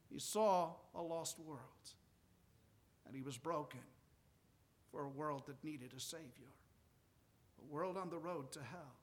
He 0.10 0.20
saw 0.20 0.72
a 0.94 1.02
lost 1.02 1.40
world, 1.40 1.60
and 3.06 3.16
he 3.16 3.22
was 3.22 3.38
broken 3.38 3.80
for 4.92 5.04
a 5.04 5.10
world 5.10 5.44
that 5.48 5.64
needed 5.64 5.94
a 5.96 6.00
Savior, 6.00 6.54
a 7.62 7.74
world 7.74 7.98
on 7.98 8.10
the 8.10 8.18
road 8.18 8.52
to 8.54 8.60
hell. 8.60 8.96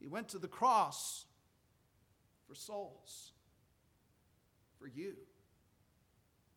He 0.00 0.06
went 0.06 0.28
to 0.30 0.38
the 0.38 0.48
cross 0.48 1.26
for 2.52 2.56
souls, 2.56 3.32
for 4.78 4.86
you, 4.86 5.14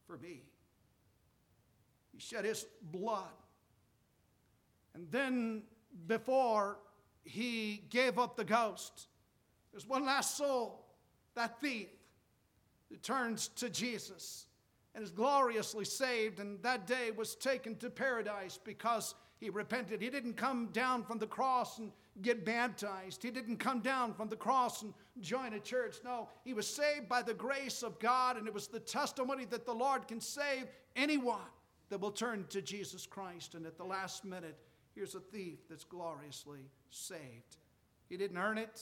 for 0.06 0.18
me. 0.18 0.42
He 2.12 2.20
shed 2.20 2.44
his 2.44 2.66
blood. 2.82 3.32
And 4.94 5.10
then, 5.10 5.64
before 6.06 6.80
he 7.24 7.86
gave 7.90 8.20
up 8.20 8.36
the 8.36 8.44
ghost, 8.44 9.08
there's 9.72 9.88
one 9.88 10.06
last 10.06 10.36
soul, 10.36 10.86
that 11.34 11.62
thief, 11.62 11.88
who 12.90 12.98
turns 12.98 13.48
to 13.56 13.70
Jesus 13.70 14.48
and 14.96 15.04
is 15.04 15.12
gloriously 15.12 15.86
saved, 15.86 16.42
and 16.42 16.62
that 16.62 16.88
day 16.88 17.12
was 17.16 17.36
taken 17.36 17.74
to 17.78 17.90
paradise 17.90 18.60
because 18.62 19.16
he 19.40 19.50
repented. 19.50 20.02
He 20.02 20.10
didn't 20.10 20.34
come 20.34 20.68
down 20.74 21.04
from 21.04 21.20
the 21.20 21.28
cross 21.28 21.78
and 21.78 21.94
get 22.22 22.46
baptized. 22.46 23.22
He 23.22 23.32
didn't 23.32 23.58
come 23.58 23.80
down 23.80 24.14
from 24.14 24.30
the 24.30 24.36
cross 24.36 24.82
and 24.82 24.94
join 25.22 25.54
a 25.54 25.60
church. 25.60 25.98
No, 26.04 26.30
he 26.44 26.54
was 26.54 26.68
saved 26.68 27.10
by 27.10 27.22
the 27.22 27.34
grace 27.34 27.84
of 27.84 28.00
God, 28.00 28.38
and 28.38 28.48
it 28.48 28.54
was 28.54 28.68
the 28.68 28.80
testimony 28.80 29.46
that 29.46 29.66
the 29.66 29.74
Lord 29.74 30.08
can 30.08 30.22
save 30.22 30.68
anyone 30.96 31.40
that 31.90 32.00
will 32.00 32.12
turn 32.12 32.46
to 32.50 32.62
Jesus 32.62 33.06
Christ. 33.06 33.56
And 33.56 33.66
at 33.66 33.78
the 33.78 33.84
last 33.84 34.26
minute, 34.26 34.58
here's 34.94 35.16
a 35.16 35.20
thief 35.20 35.60
that's 35.70 35.84
gloriously 35.84 36.70
saved. 36.90 37.58
He 38.10 38.18
didn't 38.18 38.38
earn 38.38 38.58
it, 38.58 38.82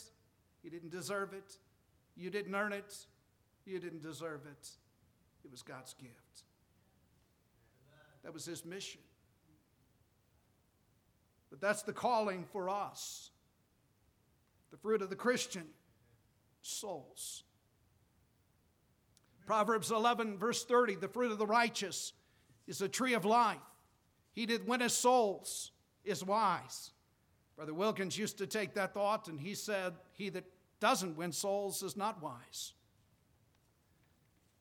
he 0.62 0.70
didn't 0.70 0.92
deserve 0.92 1.34
it. 1.34 1.58
You 2.16 2.30
didn't 2.30 2.54
earn 2.54 2.74
it, 2.74 2.96
you 3.66 3.80
didn't 3.80 4.02
deserve 4.02 4.42
it. 4.46 4.70
It 5.44 5.52
was 5.52 5.62
God's 5.62 5.94
gift. 5.94 6.44
That 8.24 8.34
was 8.34 8.46
his 8.46 8.64
mission. 8.64 9.02
But 11.54 11.62
that's 11.62 11.84
the 11.84 11.94
calling 11.94 12.46
for 12.52 12.68
us. 12.68 13.30
The 14.72 14.78
fruit 14.78 15.04
of 15.04 15.12
the 15.12 15.16
Christian 15.16 15.68
souls. 16.64 17.44
Proverbs 19.46 19.92
11, 19.92 20.40
verse 20.40 20.66
30 20.66 20.96
the 20.96 21.08
fruit 21.08 21.32
of 21.32 21.38
the 21.38 21.46
righteous 21.46 22.14
is 22.66 22.82
a 22.82 22.90
tree 22.90 23.14
of 23.14 23.24
life. 23.24 23.60
He 24.32 24.48
that 24.48 24.68
win 24.68 24.80
his 24.80 24.94
souls 24.94 25.72
is 26.04 26.26
wise. 26.26 26.90
Brother 27.56 27.76
Wilkins 27.76 28.18
used 28.18 28.40
to 28.40 28.48
take 28.48 28.74
that 28.74 28.96
thought, 28.96 29.28
and 29.28 29.40
he 29.40 29.54
said, 29.54 29.94
He 30.14 30.30
that 30.30 30.46
doesn't 30.80 31.18
win 31.18 31.32
souls 31.32 31.84
is 31.84 31.96
not 31.96 32.20
wise. 32.20 32.74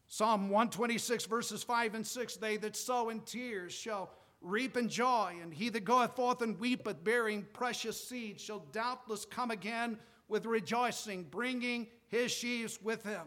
Psalm 0.09 0.51
126, 0.51 1.25
verses 1.25 1.63
5 1.63 1.95
and 1.95 2.07
6 2.07 2.37
They 2.37 2.59
that 2.59 2.77
sow 2.77 3.09
in 3.09 3.21
tears 3.21 3.73
shall 3.73 4.11
reap 4.43 4.77
in 4.77 4.89
joy, 4.89 5.37
and 5.41 5.55
he 5.55 5.69
that 5.71 5.85
goeth 5.85 6.17
forth 6.17 6.43
and 6.43 6.59
weepeth, 6.59 7.03
bearing 7.03 7.47
precious 7.53 8.03
seed, 8.03 8.41
shall 8.41 8.61
doubtless 8.73 9.25
come 9.25 9.51
again 9.51 9.99
with 10.29 10.47
rejoicing, 10.47 11.25
bringing 11.25 11.87
his 12.09 12.31
sheaves 12.31 12.79
with 12.83 13.05
him. 13.05 13.23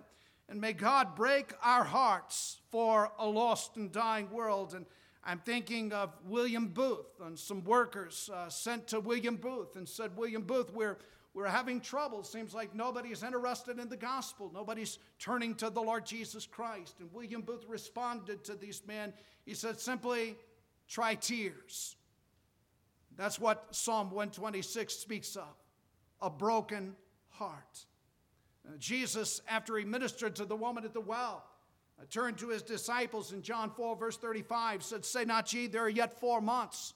And 0.48 0.62
may 0.62 0.74
God 0.74 1.15
break 1.15 1.53
our 1.63 1.84
hearts 1.84 2.60
for 2.69 3.12
a 3.17 3.25
lost 3.25 3.77
and 3.77 3.91
dying 3.91 4.29
world. 4.29 4.75
And 4.75 4.86
I'm 5.24 5.39
thinking 5.39 5.91
of 5.91 6.12
William 6.27 6.67
Booth 6.67 7.19
and 7.24 7.38
some 7.38 7.63
workers 7.63 8.29
uh, 8.31 8.50
sent 8.50 8.88
to 8.89 9.00
William 9.00 9.38
Booth 9.38 9.75
and 9.75 9.89
said, 9.89 10.15
William 10.15 10.43
Booth, 10.43 10.72
we're, 10.72 10.98
we're 11.34 11.48
having 11.48 11.81
trouble. 11.81 12.24
Seems 12.24 12.53
like 12.53 12.75
nobody's 12.75 13.24
interested 13.24 13.79
in 13.79 13.89
the 13.89 13.98
gospel. 13.98 14.51
Nobody's 14.53 15.00
turning 15.17 15.55
to 15.55 15.72
the 15.72 15.81
Lord 15.81 16.05
Jesus 16.05 16.45
Christ. 16.45 16.98
And 17.00 17.12
William 17.12 17.41
Booth 17.41 17.65
responded 17.67 18.43
to 18.43 18.55
these 18.55 18.84
men. 18.86 19.13
He 19.45 19.55
said, 19.55 19.79
simply, 19.79 20.36
try 20.88 21.15
tears. 21.15 21.96
That's 23.18 23.39
what 23.39 23.68
Psalm 23.72 24.08
126 24.08 24.94
speaks 24.94 25.36
of 25.36 25.54
a 26.22 26.30
broken 26.30 26.96
heart. 27.30 27.86
Uh, 28.68 28.77
Jesus, 28.77 29.42
after 29.48 29.77
he 29.77 29.86
ministered 29.86 30.36
to 30.38 30.46
the 30.46 30.56
woman 30.56 30.86
at 30.86 30.94
the 30.94 31.01
well, 31.01 31.46
uh, 32.00 32.04
turned 32.10 32.38
to 32.39 32.50
his 32.50 32.62
disciples 32.62 33.32
in 33.32 33.42
John 33.42 33.70
4, 33.70 33.96
verse 33.96 34.18
35, 34.18 34.84
said, 34.84 35.06
Say 35.06 35.24
not 35.25 35.54
ye, 35.54 35.68
there 35.68 35.84
are 35.84 35.89
yet 35.89 36.20
four 36.20 36.42
months, 36.42 36.94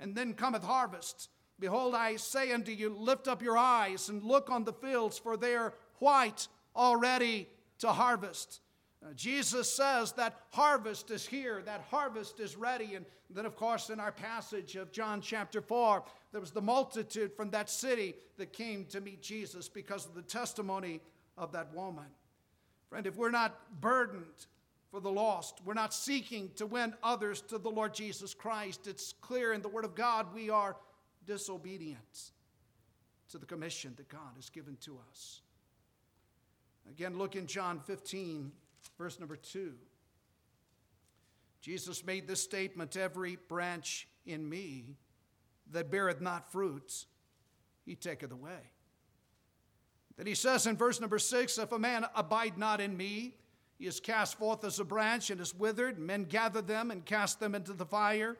and 0.00 0.14
then 0.14 0.34
cometh 0.34 0.64
harvest. 0.64 1.30
Behold, 1.60 1.94
I 1.94 2.16
say 2.16 2.52
unto 2.52 2.72
you, 2.72 2.90
lift 2.90 3.28
up 3.28 3.42
your 3.42 3.56
eyes 3.56 4.08
and 4.08 4.22
look 4.22 4.50
on 4.50 4.64
the 4.64 4.72
fields, 4.72 5.18
for 5.18 5.36
they 5.36 5.54
are 5.54 5.74
white 6.00 6.48
already 6.74 7.48
to 7.78 7.88
harvest. 7.88 8.60
Uh, 9.04 9.12
Jesus 9.14 9.68
says 9.68 10.12
that 10.12 10.36
harvest 10.50 11.10
is 11.10 11.26
here, 11.26 11.60
that 11.66 11.84
harvest 11.90 12.38
is 12.38 12.56
ready. 12.56 12.94
And 12.94 13.04
then, 13.30 13.46
of 13.46 13.56
course, 13.56 13.90
in 13.90 13.98
our 13.98 14.12
passage 14.12 14.76
of 14.76 14.92
John 14.92 15.20
chapter 15.20 15.60
4, 15.60 16.04
there 16.30 16.40
was 16.40 16.52
the 16.52 16.62
multitude 16.62 17.32
from 17.32 17.50
that 17.50 17.68
city 17.68 18.14
that 18.36 18.52
came 18.52 18.84
to 18.86 19.00
meet 19.00 19.20
Jesus 19.20 19.68
because 19.68 20.06
of 20.06 20.14
the 20.14 20.22
testimony 20.22 21.00
of 21.36 21.52
that 21.52 21.74
woman. 21.74 22.06
Friend, 22.88 23.06
if 23.06 23.16
we're 23.16 23.30
not 23.30 23.80
burdened 23.80 24.46
for 24.90 25.00
the 25.00 25.10
lost, 25.10 25.60
we're 25.64 25.74
not 25.74 25.94
seeking 25.94 26.50
to 26.56 26.66
win 26.66 26.94
others 27.02 27.40
to 27.40 27.58
the 27.58 27.70
Lord 27.70 27.94
Jesus 27.94 28.34
Christ, 28.34 28.86
it's 28.86 29.14
clear 29.20 29.52
in 29.52 29.62
the 29.62 29.68
Word 29.68 29.84
of 29.84 29.94
God 29.94 30.32
we 30.34 30.50
are 30.50 30.76
disobedient 31.26 32.30
to 33.30 33.38
the 33.38 33.46
commission 33.46 33.94
that 33.96 34.08
God 34.08 34.36
has 34.36 34.50
given 34.50 34.76
to 34.82 34.98
us. 35.10 35.40
Again, 36.90 37.16
look 37.16 37.36
in 37.36 37.46
John 37.46 37.80
15, 37.80 38.52
verse 38.98 39.18
number 39.18 39.36
2. 39.36 39.72
Jesus 41.60 42.04
made 42.04 42.26
this 42.26 42.42
statement 42.42 42.96
Every 42.96 43.36
branch 43.48 44.08
in 44.26 44.48
me 44.48 44.96
that 45.70 45.90
beareth 45.90 46.20
not 46.20 46.50
fruits, 46.50 47.06
he 47.84 47.94
taketh 47.94 48.32
away. 48.32 48.70
Then 50.16 50.26
he 50.26 50.34
says 50.34 50.66
in 50.66 50.76
verse 50.76 51.00
number 51.00 51.18
6 51.18 51.58
If 51.58 51.72
a 51.72 51.78
man 51.78 52.04
abide 52.14 52.58
not 52.58 52.80
in 52.80 52.96
me, 52.96 53.34
he 53.78 53.86
is 53.86 54.00
cast 54.00 54.38
forth 54.38 54.64
as 54.64 54.78
a 54.78 54.84
branch 54.84 55.30
and 55.30 55.40
is 55.40 55.54
withered. 55.54 55.98
Men 55.98 56.24
gather 56.24 56.62
them 56.62 56.90
and 56.90 57.04
cast 57.04 57.40
them 57.40 57.54
into 57.54 57.72
the 57.72 57.86
fire, 57.86 58.36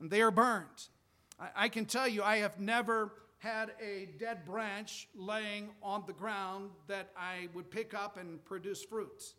and 0.00 0.10
they 0.10 0.20
are 0.20 0.30
burned. 0.30 0.88
I, 1.38 1.48
I 1.56 1.68
can 1.68 1.84
tell 1.84 2.08
you, 2.08 2.22
I 2.22 2.38
have 2.38 2.58
never 2.58 3.12
had 3.38 3.72
a 3.80 4.08
dead 4.18 4.44
branch 4.44 5.08
laying 5.14 5.70
on 5.82 6.04
the 6.06 6.12
ground 6.12 6.70
that 6.86 7.10
I 7.16 7.48
would 7.54 7.70
pick 7.70 7.92
up 7.92 8.16
and 8.16 8.44
produce 8.44 8.84
fruits. 8.84 9.34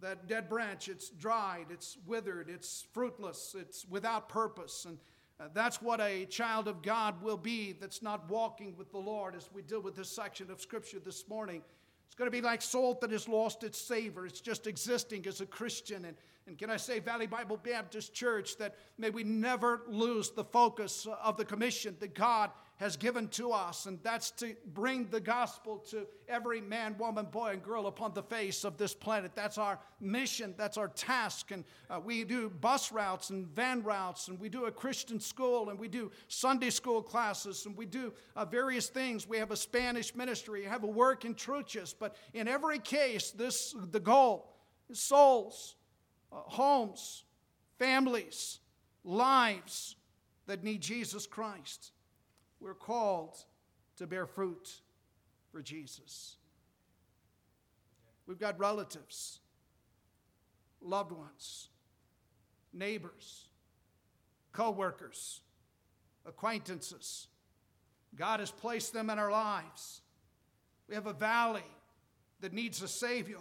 That 0.00 0.26
dead 0.26 0.48
branch, 0.48 0.88
it's 0.88 1.10
dried, 1.10 1.66
it's 1.70 1.96
withered, 2.06 2.50
it's 2.50 2.86
fruitless, 2.92 3.54
it's 3.58 3.86
without 3.86 4.28
purpose. 4.28 4.84
And 4.84 4.98
uh, 5.38 5.44
that's 5.54 5.80
what 5.80 6.00
a 6.00 6.24
child 6.26 6.68
of 6.68 6.82
God 6.82 7.22
will 7.22 7.36
be 7.36 7.72
that's 7.72 8.02
not 8.02 8.28
walking 8.28 8.74
with 8.76 8.90
the 8.90 8.98
Lord 8.98 9.34
as 9.34 9.48
we 9.52 9.62
deal 9.62 9.80
with 9.80 9.94
this 9.94 10.10
section 10.10 10.50
of 10.50 10.60
Scripture 10.60 10.98
this 10.98 11.28
morning. 11.28 11.62
It's 12.06 12.14
going 12.14 12.30
to 12.30 12.36
be 12.36 12.42
like 12.42 12.60
salt 12.60 13.00
that 13.00 13.10
has 13.10 13.26
lost 13.26 13.64
its 13.64 13.80
savor. 13.80 14.26
It's 14.26 14.40
just 14.40 14.66
existing 14.66 15.26
as 15.26 15.40
a 15.40 15.46
Christian. 15.46 16.04
And, 16.04 16.16
and 16.46 16.58
can 16.58 16.68
I 16.68 16.76
say, 16.76 16.98
Valley 16.98 17.26
Bible 17.26 17.56
Baptist 17.56 18.12
Church, 18.12 18.58
that 18.58 18.76
may 18.98 19.10
we 19.10 19.24
never 19.24 19.82
lose 19.88 20.30
the 20.30 20.44
focus 20.44 21.06
of 21.22 21.36
the 21.36 21.44
commission 21.44 21.96
that 22.00 22.14
God 22.14 22.50
has 22.76 22.96
given 22.96 23.28
to 23.28 23.52
us, 23.52 23.86
and 23.86 23.98
that's 24.02 24.32
to 24.32 24.56
bring 24.74 25.06
the 25.08 25.20
gospel 25.20 25.78
to 25.78 26.06
every 26.28 26.60
man, 26.60 26.96
woman, 26.98 27.26
boy, 27.26 27.50
and 27.52 27.62
girl 27.62 27.86
upon 27.86 28.12
the 28.12 28.22
face 28.22 28.64
of 28.64 28.76
this 28.76 28.92
planet. 28.92 29.32
That's 29.34 29.56
our 29.56 29.78
mission, 30.00 30.54
that's 30.56 30.76
our 30.76 30.88
task. 30.88 31.52
And 31.52 31.64
uh, 31.88 32.00
we 32.00 32.24
do 32.24 32.50
bus 32.50 32.90
routes 32.90 33.30
and 33.30 33.46
van 33.46 33.84
routes, 33.84 34.28
and 34.28 34.40
we 34.40 34.48
do 34.48 34.64
a 34.64 34.72
Christian 34.72 35.20
school, 35.20 35.70
and 35.70 35.78
we 35.78 35.86
do 35.86 36.10
Sunday 36.26 36.70
school 36.70 37.02
classes, 37.02 37.66
and 37.66 37.76
we 37.76 37.86
do 37.86 38.12
uh, 38.34 38.44
various 38.44 38.88
things. 38.88 39.28
We 39.28 39.38
have 39.38 39.52
a 39.52 39.56
Spanish 39.56 40.14
ministry, 40.14 40.62
we 40.62 40.66
have 40.66 40.82
a 40.82 40.88
work 40.88 41.24
in 41.24 41.36
churches, 41.36 41.94
but 41.96 42.16
in 42.34 42.48
every 42.48 42.80
case, 42.80 43.30
this 43.30 43.76
the 43.92 44.00
goal 44.00 44.56
is 44.90 44.98
souls, 44.98 45.76
uh, 46.32 46.36
homes, 46.36 47.24
families, 47.78 48.58
lives 49.04 49.96
that 50.46 50.64
need 50.64 50.80
Jesus 50.80 51.26
Christ. 51.26 51.92
We're 52.62 52.74
called 52.74 53.36
to 53.96 54.06
bear 54.06 54.24
fruit 54.24 54.70
for 55.50 55.60
Jesus. 55.62 56.36
We've 58.26 58.38
got 58.38 58.58
relatives, 58.58 59.40
loved 60.80 61.10
ones, 61.10 61.70
neighbors, 62.72 63.46
co 64.52 64.70
workers, 64.70 65.40
acquaintances. 66.24 67.26
God 68.14 68.38
has 68.38 68.52
placed 68.52 68.92
them 68.92 69.10
in 69.10 69.18
our 69.18 69.32
lives. 69.32 70.02
We 70.88 70.94
have 70.94 71.06
a 71.08 71.12
valley 71.12 71.62
that 72.40 72.52
needs 72.52 72.80
a 72.80 72.88
Savior. 72.88 73.38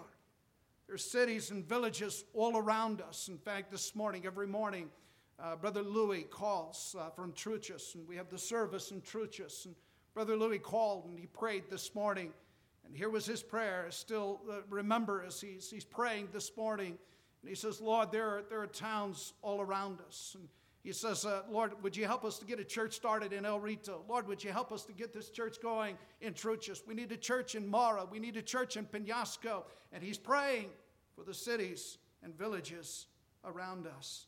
There 0.88 0.96
are 0.96 0.98
cities 0.98 1.52
and 1.52 1.64
villages 1.64 2.24
all 2.34 2.58
around 2.58 3.02
us. 3.02 3.28
In 3.28 3.38
fact, 3.38 3.72
this 3.72 3.96
morning, 3.96 4.26
every 4.26 4.48
morning, 4.48 4.90
uh, 5.40 5.56
Brother 5.56 5.82
Louis 5.82 6.24
calls 6.24 6.96
uh, 7.00 7.10
from 7.10 7.34
Truchas, 7.34 7.96
and 7.96 8.08
we 8.08 8.16
have 8.16 8.30
the 8.30 8.38
service 8.38 8.92
in 8.92 9.02
Truchas. 9.02 9.66
And 9.66 9.76
Brother 10.14 10.36
Louis 10.36 10.60
called 10.60 11.06
and 11.06 11.18
he 11.18 11.26
prayed 11.26 11.64
this 11.70 11.96
morning. 11.96 12.34
And 12.86 12.96
here 12.96 13.10
was 13.10 13.26
his 13.26 13.42
prayer. 13.42 13.86
I 13.88 13.92
still 13.92 14.42
uh, 14.50 14.56
remember 14.70 15.24
as 15.26 15.40
he's, 15.40 15.70
he's 15.70 15.86
praying 15.86 16.30
this 16.34 16.52
morning. 16.58 16.98
And 17.42 17.50
he 17.50 17.56
says, 17.56 17.80
Lord, 17.80 18.12
there 18.12 18.28
are, 18.28 18.44
there 18.50 18.62
are 18.62 18.68
towns 18.68 19.34
all 19.42 19.62
around 19.62 20.00
us. 20.08 20.36
And 20.38 20.48
he 20.84 20.92
says, 20.92 21.26
uh, 21.26 21.44
Lord, 21.50 21.82
would 21.82 21.96
you 21.96 22.06
help 22.06 22.26
us 22.26 22.38
to 22.40 22.46
get 22.46 22.60
a 22.60 22.64
church 22.64 22.94
started 22.94 23.34
in 23.34 23.46
El 23.46 23.60
Rito? 23.60 24.04
Lord, 24.10 24.28
would 24.28 24.44
you 24.44 24.52
help 24.52 24.72
us 24.72 24.84
to 24.86 24.94
get 24.94 25.14
this 25.14 25.30
church 25.30 25.62
going 25.62 25.98
in 26.20 26.34
Truchas? 26.34 26.86
We 26.86 26.94
need 26.94 27.12
a 27.12 27.18
church 27.18 27.56
in 27.56 27.68
Mora. 27.68 28.06
We 28.10 28.20
need 28.20 28.36
a 28.36 28.42
church 28.42 28.78
in 28.78 28.86
Penasco. 28.86 29.64
And 29.94 30.04
he's 30.04 30.18
praying 30.18 30.70
for 31.16 31.24
the 31.24 31.34
cities 31.34 32.00
and 32.24 32.38
villages 32.38 33.08
around 33.46 33.88
us 33.88 34.26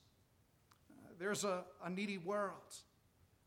there's 1.23 1.45
a, 1.45 1.63
a 1.85 1.89
needy 1.89 2.17
world. 2.17 2.75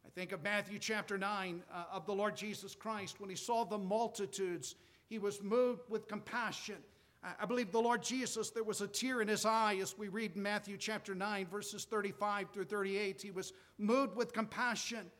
I 0.06 0.08
think 0.14 0.32
of 0.32 0.42
Matthew 0.42 0.78
chapter 0.78 1.18
9 1.18 1.62
uh, 1.70 1.84
of 1.92 2.06
the 2.06 2.14
Lord 2.14 2.34
Jesus 2.34 2.74
Christ. 2.74 3.20
When 3.20 3.28
he 3.28 3.36
saw 3.36 3.64
the 3.64 3.76
multitudes, 3.76 4.76
he 5.10 5.18
was 5.18 5.42
moved 5.42 5.82
with 5.90 6.08
compassion. 6.08 6.76
I, 7.22 7.32
I 7.42 7.44
believe 7.44 7.72
the 7.72 7.82
Lord 7.82 8.02
Jesus, 8.02 8.48
there 8.48 8.64
was 8.64 8.80
a 8.80 8.86
tear 8.86 9.20
in 9.20 9.28
his 9.28 9.44
eye 9.44 9.76
as 9.82 9.98
we 9.98 10.08
read 10.08 10.36
in 10.36 10.42
Matthew 10.42 10.78
chapter 10.78 11.14
9, 11.14 11.48
verses 11.48 11.84
35 11.84 12.48
through 12.50 12.64
38. 12.64 13.20
He 13.20 13.30
was 13.30 13.52
moved 13.76 14.16
with 14.16 14.32
compassion 14.32 15.10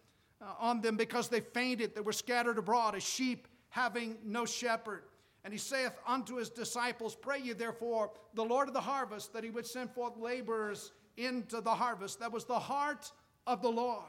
uh, 0.40 0.54
on 0.58 0.80
them 0.80 0.96
because 0.96 1.28
they 1.28 1.40
fainted. 1.40 1.94
They 1.94 2.00
were 2.00 2.10
scattered 2.10 2.56
abroad 2.56 2.94
as 2.94 3.02
sheep 3.02 3.48
having 3.68 4.16
no 4.24 4.46
shepherd. 4.46 5.02
And 5.44 5.52
he 5.52 5.58
saith 5.58 5.92
unto 6.06 6.36
his 6.36 6.48
disciples, 6.48 7.14
Pray 7.14 7.38
ye 7.38 7.52
therefore 7.52 8.12
the 8.32 8.46
Lord 8.46 8.68
of 8.68 8.72
the 8.72 8.80
harvest 8.80 9.34
that 9.34 9.44
he 9.44 9.50
would 9.50 9.66
send 9.66 9.90
forth 9.90 10.16
laborers 10.16 10.92
into 11.16 11.60
the 11.60 11.74
harvest. 11.74 12.20
That 12.20 12.32
was 12.32 12.44
the 12.44 12.58
heart 12.58 13.10
of 13.46 13.62
the 13.62 13.68
Lord. 13.68 14.04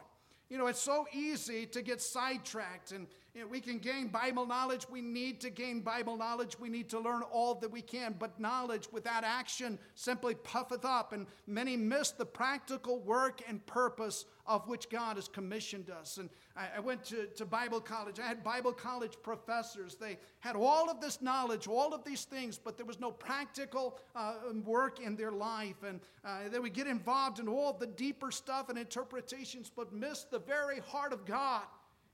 You 0.49 0.57
know, 0.57 0.67
it's 0.67 0.81
so 0.81 1.05
easy 1.13 1.65
to 1.67 1.81
get 1.81 2.01
sidetracked 2.01 2.91
and, 2.91 3.07
You 3.37 3.43
know, 3.43 3.49
we 3.49 3.61
can 3.61 3.77
gain 3.77 4.07
Bible 4.07 4.47
knowledge. 4.47 4.89
We 4.89 4.99
need 4.99 5.39
to 5.41 5.51
gain 5.51 5.81
Bible 5.81 6.17
knowledge. 6.17 6.57
We 6.59 6.69
need 6.69 6.89
to 6.89 6.99
learn 6.99 7.21
all 7.21 7.53
that 7.53 7.71
we 7.71 7.83
can. 7.83 8.15
But 8.17 8.39
knowledge 8.39 8.87
without 8.91 9.23
action 9.23 9.77
simply 9.93 10.33
puffeth 10.33 10.83
up. 10.83 11.13
And 11.13 11.27
many 11.45 11.77
miss 11.77 12.09
the 12.09 12.25
practical 12.25 12.97
work 12.97 13.43
and 13.47 13.63
purpose 13.67 14.25
of 14.47 14.67
which 14.67 14.89
God 14.89 15.17
has 15.17 15.27
commissioned 15.27 15.91
us. 15.91 16.17
And 16.17 16.31
I, 16.55 16.77
I 16.77 16.79
went 16.79 17.03
to, 17.05 17.27
to 17.27 17.45
Bible 17.45 17.79
college. 17.79 18.19
I 18.19 18.25
had 18.25 18.43
Bible 18.43 18.73
college 18.73 19.13
professors. 19.21 19.93
They 19.93 20.17
had 20.39 20.55
all 20.55 20.89
of 20.89 20.99
this 20.99 21.21
knowledge, 21.21 21.67
all 21.67 21.93
of 21.93 22.03
these 22.03 22.23
things, 22.23 22.57
but 22.57 22.75
there 22.75 22.87
was 22.87 22.99
no 22.99 23.11
practical 23.11 23.99
uh, 24.15 24.33
work 24.65 24.99
in 24.99 25.15
their 25.15 25.31
life. 25.31 25.83
And 25.85 25.99
uh, 26.25 26.49
they 26.51 26.57
would 26.57 26.73
get 26.73 26.87
involved 26.87 27.37
in 27.37 27.47
all 27.47 27.73
the 27.73 27.85
deeper 27.85 28.31
stuff 28.31 28.69
and 28.69 28.79
interpretations, 28.79 29.69
but 29.75 29.93
miss 29.93 30.23
the 30.23 30.39
very 30.39 30.79
heart 30.79 31.13
of 31.13 31.23
God. 31.23 31.61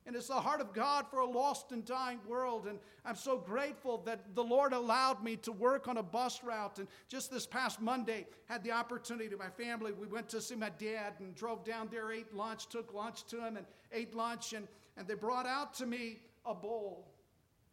And 0.05 0.15
it's 0.17 0.27
the 0.27 0.33
heart 0.33 0.59
of 0.59 0.73
God 0.73 1.05
for 1.09 1.19
a 1.19 1.25
lost 1.25 1.71
and 1.71 1.85
dying 1.85 2.19
world. 2.27 2.67
And 2.67 2.77
I'm 3.05 3.15
so 3.15 3.37
grateful 3.37 3.99
that 3.99 4.35
the 4.35 4.43
Lord 4.43 4.73
allowed 4.73 5.23
me 5.23 5.37
to 5.37 5.51
work 5.51 5.87
on 5.87 5.97
a 5.97 6.03
bus 6.03 6.43
route. 6.43 6.79
And 6.79 6.87
just 7.07 7.31
this 7.31 7.45
past 7.45 7.81
Monday, 7.81 8.27
had 8.45 8.63
the 8.63 8.71
opportunity, 8.71 9.29
to 9.29 9.37
my 9.37 9.49
family, 9.49 9.93
we 9.93 10.07
went 10.07 10.27
to 10.29 10.41
see 10.41 10.55
my 10.55 10.71
dad 10.77 11.13
and 11.19 11.33
drove 11.35 11.63
down 11.63 11.87
there, 11.89 12.11
ate 12.11 12.33
lunch, 12.33 12.67
took 12.67 12.93
lunch 12.93 13.23
to 13.27 13.37
him, 13.37 13.55
and 13.55 13.65
ate 13.93 14.13
lunch. 14.13 14.51
And, 14.51 14.67
and 14.97 15.07
they 15.07 15.15
brought 15.15 15.45
out 15.45 15.73
to 15.75 15.85
me 15.85 16.19
a 16.45 16.53
bowl, 16.53 17.07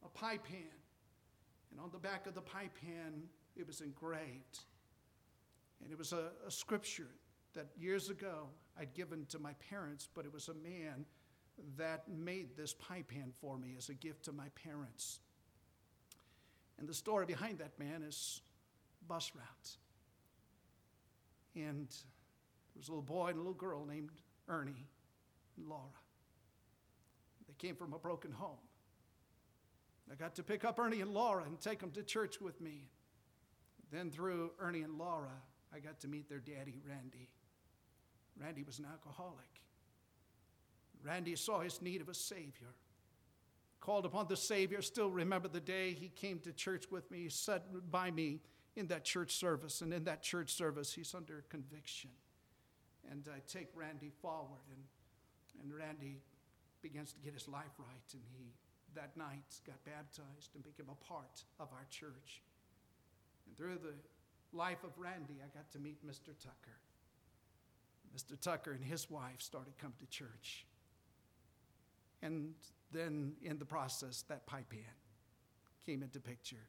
a 0.04 0.08
pie 0.08 0.38
pan. 0.38 0.62
And 1.72 1.80
on 1.80 1.90
the 1.92 1.98
back 1.98 2.28
of 2.28 2.34
the 2.34 2.40
pie 2.40 2.70
pan, 2.80 3.24
it 3.56 3.66
was 3.66 3.80
engraved. 3.80 4.60
And 5.82 5.90
it 5.90 5.98
was 5.98 6.12
a, 6.12 6.28
a 6.46 6.50
scripture 6.50 7.08
that 7.54 7.66
years 7.76 8.10
ago 8.10 8.46
I'd 8.78 8.94
given 8.94 9.26
to 9.30 9.38
my 9.38 9.52
parents, 9.68 10.08
but 10.14 10.24
it 10.24 10.32
was 10.32 10.48
a 10.48 10.54
man 10.54 11.04
that 11.76 12.08
made 12.08 12.56
this 12.56 12.72
pie 12.74 13.04
pan 13.06 13.32
for 13.40 13.58
me 13.58 13.74
as 13.76 13.88
a 13.88 13.94
gift 13.94 14.24
to 14.24 14.32
my 14.32 14.48
parents. 14.64 15.20
And 16.78 16.88
the 16.88 16.94
story 16.94 17.26
behind 17.26 17.58
that 17.58 17.78
man 17.78 18.02
is 18.02 18.40
bus 19.06 19.32
routes. 19.34 19.78
And 21.54 21.88
there 21.88 22.78
was 22.78 22.88
a 22.88 22.92
little 22.92 23.02
boy 23.02 23.28
and 23.28 23.36
a 23.36 23.40
little 23.40 23.52
girl 23.52 23.84
named 23.84 24.10
Ernie 24.48 24.88
and 25.56 25.68
Laura. 25.68 25.82
They 27.48 27.54
came 27.66 27.76
from 27.76 27.92
a 27.92 27.98
broken 27.98 28.32
home. 28.32 28.58
I 30.10 30.14
got 30.14 30.34
to 30.36 30.42
pick 30.42 30.64
up 30.64 30.78
Ernie 30.78 31.00
and 31.00 31.12
Laura 31.12 31.44
and 31.44 31.60
take 31.60 31.78
them 31.80 31.90
to 31.92 32.02
church 32.02 32.40
with 32.40 32.60
me. 32.60 32.88
Then, 33.92 34.10
through 34.10 34.52
Ernie 34.60 34.82
and 34.82 34.98
Laura, 34.98 35.32
I 35.74 35.80
got 35.80 36.00
to 36.00 36.08
meet 36.08 36.28
their 36.28 36.38
daddy, 36.38 36.80
Randy. 36.88 37.28
Randy 38.40 38.62
was 38.62 38.78
an 38.78 38.86
alcoholic. 38.90 39.60
Randy 41.04 41.36
saw 41.36 41.60
his 41.60 41.80
need 41.80 42.00
of 42.00 42.08
a 42.08 42.14
Savior. 42.14 42.74
Called 43.80 44.04
upon 44.04 44.28
the 44.28 44.36
Savior. 44.36 44.82
Still 44.82 45.10
remember 45.10 45.48
the 45.48 45.60
day 45.60 45.92
he 45.92 46.08
came 46.08 46.38
to 46.40 46.52
church 46.52 46.90
with 46.90 47.10
me. 47.10 47.20
He 47.20 47.28
sat 47.28 47.64
by 47.90 48.10
me 48.10 48.40
in 48.76 48.86
that 48.88 49.04
church 49.04 49.34
service. 49.34 49.80
And 49.80 49.92
in 49.92 50.04
that 50.04 50.22
church 50.22 50.52
service, 50.52 50.92
he's 50.92 51.14
under 51.14 51.44
conviction. 51.48 52.10
And 53.10 53.26
I 53.34 53.40
take 53.48 53.68
Randy 53.74 54.10
forward, 54.20 54.60
and, 54.70 54.84
and 55.62 55.74
Randy 55.74 56.20
begins 56.82 57.12
to 57.14 57.20
get 57.20 57.32
his 57.32 57.48
life 57.48 57.72
right. 57.78 58.12
And 58.12 58.22
he, 58.36 58.52
that 58.94 59.16
night, 59.16 59.60
got 59.66 59.82
baptized 59.84 60.54
and 60.54 60.62
became 60.62 60.90
a 60.90 61.04
part 61.04 61.44
of 61.58 61.68
our 61.72 61.86
church. 61.90 62.42
And 63.46 63.56
through 63.56 63.78
the 63.82 63.94
life 64.56 64.84
of 64.84 64.90
Randy, 64.98 65.40
I 65.42 65.48
got 65.56 65.70
to 65.72 65.78
meet 65.78 66.06
Mr. 66.06 66.36
Tucker. 66.38 66.78
Mr. 68.16 68.38
Tucker 68.40 68.72
and 68.72 68.84
his 68.84 69.10
wife 69.10 69.40
started 69.40 69.78
coming 69.78 69.96
to 70.00 70.06
church. 70.06 70.66
And 72.22 72.54
then 72.92 73.34
in 73.42 73.58
the 73.58 73.64
process, 73.64 74.24
that 74.28 74.46
pie 74.46 74.64
pan 74.68 74.80
came 75.86 76.02
into 76.02 76.20
picture 76.20 76.66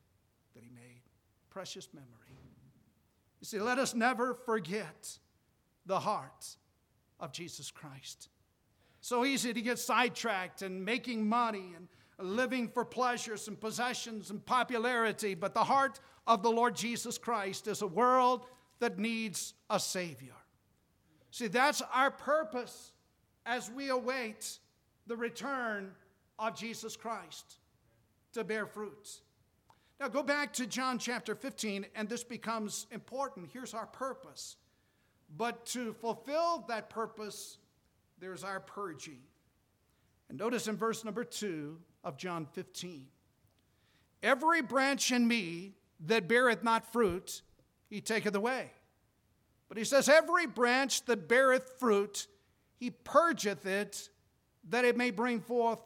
that 0.53 0.63
he 0.63 0.69
made. 0.69 1.01
Precious 1.49 1.89
memory. 1.93 2.37
You 3.39 3.45
see, 3.45 3.59
let 3.59 3.79
us 3.79 3.93
never 3.93 4.33
forget 4.33 5.17
the 5.85 5.99
heart 5.99 6.55
of 7.19 7.31
Jesus 7.31 7.71
Christ. 7.71 8.29
So 9.01 9.25
easy 9.25 9.51
to 9.51 9.61
get 9.61 9.79
sidetracked 9.79 10.61
and 10.61 10.85
making 10.85 11.27
money 11.27 11.73
and 11.77 11.87
living 12.19 12.67
for 12.67 12.85
pleasures 12.85 13.47
and 13.47 13.59
possessions 13.59 14.29
and 14.29 14.45
popularity, 14.45 15.33
but 15.33 15.55
the 15.55 15.63
heart 15.63 15.99
of 16.27 16.43
the 16.43 16.51
Lord 16.51 16.75
Jesus 16.75 17.17
Christ 17.17 17.67
is 17.67 17.81
a 17.81 17.87
world 17.87 18.45
that 18.79 18.99
needs 18.99 19.55
a 19.69 19.79
Savior. 19.79 20.35
See, 21.31 21.47
that's 21.47 21.81
our 21.93 22.11
purpose 22.11 22.93
as 23.45 23.71
we 23.71 23.89
await 23.89 24.59
the 25.11 25.17
return 25.17 25.91
of 26.39 26.55
Jesus 26.55 26.95
Christ 26.95 27.57
to 28.31 28.45
bear 28.45 28.65
fruit. 28.65 29.09
Now 29.99 30.07
go 30.07 30.23
back 30.23 30.53
to 30.53 30.65
John 30.65 30.97
chapter 30.97 31.35
15, 31.35 31.85
and 31.97 32.07
this 32.07 32.23
becomes 32.23 32.87
important. 32.91 33.49
Here's 33.51 33.73
our 33.73 33.87
purpose. 33.87 34.55
But 35.35 35.65
to 35.67 35.91
fulfill 35.91 36.63
that 36.69 36.89
purpose, 36.89 37.57
there's 38.19 38.45
our 38.45 38.61
purging. 38.61 39.19
And 40.29 40.39
notice 40.39 40.69
in 40.69 40.77
verse 40.77 41.03
number 41.03 41.25
2 41.25 41.77
of 42.05 42.15
John 42.15 42.47
15 42.53 43.05
Every 44.23 44.61
branch 44.61 45.11
in 45.11 45.27
me 45.27 45.73
that 46.05 46.29
beareth 46.29 46.63
not 46.63 46.89
fruit, 46.89 47.41
he 47.89 47.99
taketh 47.99 48.33
away. 48.33 48.71
But 49.67 49.77
he 49.77 49.83
says, 49.83 50.07
Every 50.07 50.47
branch 50.47 51.03
that 51.07 51.27
beareth 51.27 51.69
fruit, 51.79 52.27
he 52.79 52.91
purgeth 52.91 53.65
it 53.65 54.07
that 54.69 54.85
it 54.85 54.97
may 54.97 55.11
bring 55.11 55.39
forth 55.39 55.79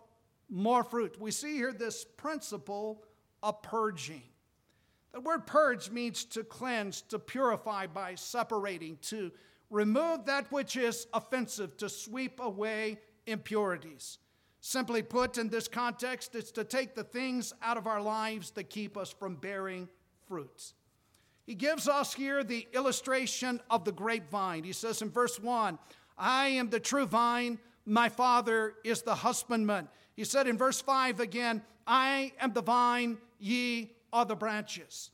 more 0.49 0.83
fruit. 0.83 1.19
We 1.19 1.31
see 1.31 1.55
here 1.55 1.73
this 1.73 2.05
principle 2.17 3.03
of 3.41 3.61
purging. 3.61 4.23
The 5.13 5.21
word 5.21 5.47
purge 5.47 5.89
means 5.89 6.25
to 6.25 6.43
cleanse, 6.43 7.01
to 7.03 7.19
purify 7.19 7.87
by 7.87 8.15
separating, 8.15 8.97
to 9.03 9.31
remove 9.69 10.25
that 10.25 10.51
which 10.51 10.75
is 10.75 11.07
offensive, 11.13 11.77
to 11.77 11.89
sweep 11.89 12.39
away 12.39 12.99
impurities. 13.25 14.19
Simply 14.59 15.03
put, 15.03 15.37
in 15.37 15.49
this 15.49 15.67
context, 15.67 16.35
it's 16.35 16.51
to 16.51 16.63
take 16.63 16.95
the 16.95 17.03
things 17.03 17.53
out 17.61 17.77
of 17.77 17.87
our 17.87 18.01
lives 18.01 18.51
that 18.51 18.69
keep 18.69 18.97
us 18.97 19.09
from 19.11 19.35
bearing 19.35 19.87
fruits. 20.27 20.73
He 21.45 21.53
gives 21.53 21.87
us 21.87 22.13
here 22.13 22.43
the 22.43 22.67
illustration 22.73 23.61
of 23.69 23.85
the 23.85 23.91
grapevine. 23.91 24.63
He 24.63 24.73
says 24.73 25.01
in 25.01 25.11
verse 25.11 25.39
1 25.39 25.77
I 26.17 26.47
am 26.47 26.69
the 26.69 26.79
true 26.79 27.05
vine, 27.05 27.59
my 27.85 28.09
Father 28.09 28.73
is 28.83 29.01
the 29.01 29.15
husbandman. 29.15 29.87
He 30.15 30.23
said 30.23 30.47
in 30.47 30.57
verse 30.57 30.81
5 30.81 31.19
again, 31.19 31.61
I 31.85 32.31
am 32.39 32.53
the 32.53 32.61
vine, 32.61 33.17
ye 33.39 33.91
are 34.11 34.25
the 34.25 34.35
branches. 34.35 35.11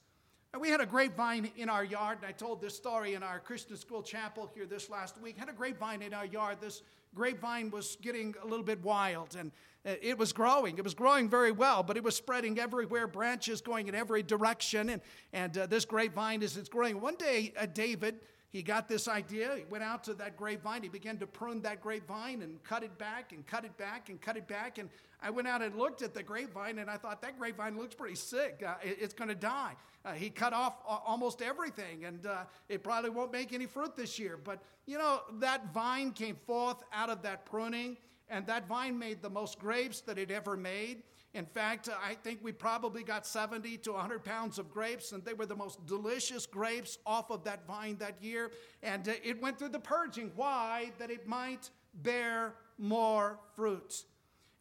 And 0.53 0.61
we 0.61 0.69
had 0.69 0.81
a 0.81 0.85
grapevine 0.85 1.49
in 1.55 1.69
our 1.69 1.83
yard, 1.83 2.17
and 2.21 2.27
I 2.27 2.33
told 2.33 2.61
this 2.61 2.75
story 2.75 3.13
in 3.13 3.23
our 3.23 3.39
Christian 3.39 3.77
school 3.77 4.03
chapel 4.03 4.51
here 4.53 4.65
this 4.65 4.89
last 4.89 5.19
week. 5.21 5.37
Had 5.37 5.47
a 5.47 5.53
grapevine 5.53 6.01
in 6.01 6.13
our 6.13 6.25
yard. 6.25 6.57
This 6.59 6.81
grapevine 7.15 7.71
was 7.71 7.97
getting 8.01 8.35
a 8.43 8.45
little 8.45 8.65
bit 8.65 8.83
wild, 8.83 9.37
and 9.37 9.51
it 9.85 10.17
was 10.17 10.33
growing. 10.33 10.77
It 10.77 10.83
was 10.83 10.93
growing 10.93 11.29
very 11.29 11.51
well, 11.51 11.83
but 11.83 11.95
it 11.95 12.03
was 12.03 12.15
spreading 12.15 12.59
everywhere, 12.59 13.07
branches 13.07 13.61
going 13.61 13.87
in 13.87 13.95
every 13.95 14.23
direction. 14.23 14.89
And, 14.89 15.01
and 15.31 15.57
uh, 15.57 15.65
this 15.67 15.85
grapevine, 15.85 16.43
is 16.43 16.57
it's 16.57 16.69
growing, 16.69 16.99
one 16.99 17.15
day, 17.15 17.53
uh, 17.57 17.65
David, 17.65 18.19
he 18.51 18.61
got 18.61 18.89
this 18.89 19.07
idea. 19.07 19.55
He 19.55 19.63
went 19.69 19.83
out 19.83 20.03
to 20.03 20.13
that 20.15 20.35
grapevine. 20.35 20.83
He 20.83 20.89
began 20.89 21.17
to 21.19 21.27
prune 21.27 21.61
that 21.61 21.81
grapevine 21.81 22.41
and 22.41 22.61
cut 22.63 22.83
it 22.83 22.97
back 22.97 23.31
and 23.31 23.47
cut 23.47 23.63
it 23.63 23.77
back 23.77 24.09
and 24.09 24.19
cut 24.19 24.35
it 24.35 24.45
back. 24.45 24.77
And 24.77 24.89
I 25.21 25.29
went 25.29 25.47
out 25.47 25.61
and 25.61 25.73
looked 25.77 26.01
at 26.01 26.13
the 26.13 26.21
grapevine 26.21 26.79
and 26.79 26.89
I 26.89 26.97
thought, 26.97 27.21
that 27.21 27.39
grapevine 27.39 27.77
looks 27.77 27.95
pretty 27.95 28.15
sick. 28.15 28.61
Uh, 28.65 28.73
it, 28.83 28.97
it's 28.99 29.13
going 29.13 29.29
to 29.29 29.35
die. 29.35 29.75
Uh, 30.03 30.11
he 30.11 30.29
cut 30.29 30.51
off 30.51 30.73
almost 30.85 31.41
everything 31.41 32.03
and 32.03 32.25
uh, 32.25 32.43
it 32.67 32.83
probably 32.83 33.09
won't 33.09 33.31
make 33.31 33.53
any 33.53 33.67
fruit 33.67 33.95
this 33.95 34.19
year. 34.19 34.37
But, 34.43 34.61
you 34.85 34.97
know, 34.97 35.21
that 35.39 35.73
vine 35.73 36.11
came 36.11 36.35
forth 36.35 36.83
out 36.91 37.09
of 37.09 37.21
that 37.21 37.45
pruning 37.45 37.95
and 38.27 38.45
that 38.47 38.67
vine 38.67 38.99
made 38.99 39.21
the 39.21 39.29
most 39.29 39.59
grapes 39.59 40.01
that 40.01 40.17
it 40.17 40.29
ever 40.29 40.57
made. 40.57 41.03
In 41.33 41.45
fact, 41.45 41.87
I 41.87 42.15
think 42.15 42.39
we 42.43 42.51
probably 42.51 43.03
got 43.03 43.25
70 43.25 43.77
to 43.77 43.93
100 43.93 44.23
pounds 44.23 44.59
of 44.59 44.69
grapes, 44.69 45.13
and 45.13 45.23
they 45.23 45.33
were 45.33 45.45
the 45.45 45.55
most 45.55 45.85
delicious 45.85 46.45
grapes 46.45 46.97
off 47.05 47.31
of 47.31 47.45
that 47.45 47.65
vine 47.65 47.95
that 47.97 48.21
year. 48.21 48.51
And 48.83 49.07
uh, 49.07 49.13
it 49.23 49.41
went 49.41 49.57
through 49.57 49.69
the 49.69 49.79
purging. 49.79 50.31
Why? 50.35 50.91
That 50.99 51.09
it 51.09 51.27
might 51.27 51.69
bear 51.93 52.55
more 52.77 53.39
fruit. 53.55 54.03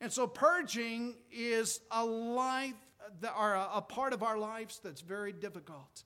And 0.00 0.12
so, 0.12 0.28
purging 0.28 1.16
is 1.32 1.80
a 1.90 2.04
life, 2.04 2.74
or 3.36 3.54
a 3.54 3.82
part 3.82 4.12
of 4.12 4.22
our 4.22 4.38
lives 4.38 4.80
that's 4.82 5.00
very 5.00 5.32
difficult. 5.32 6.04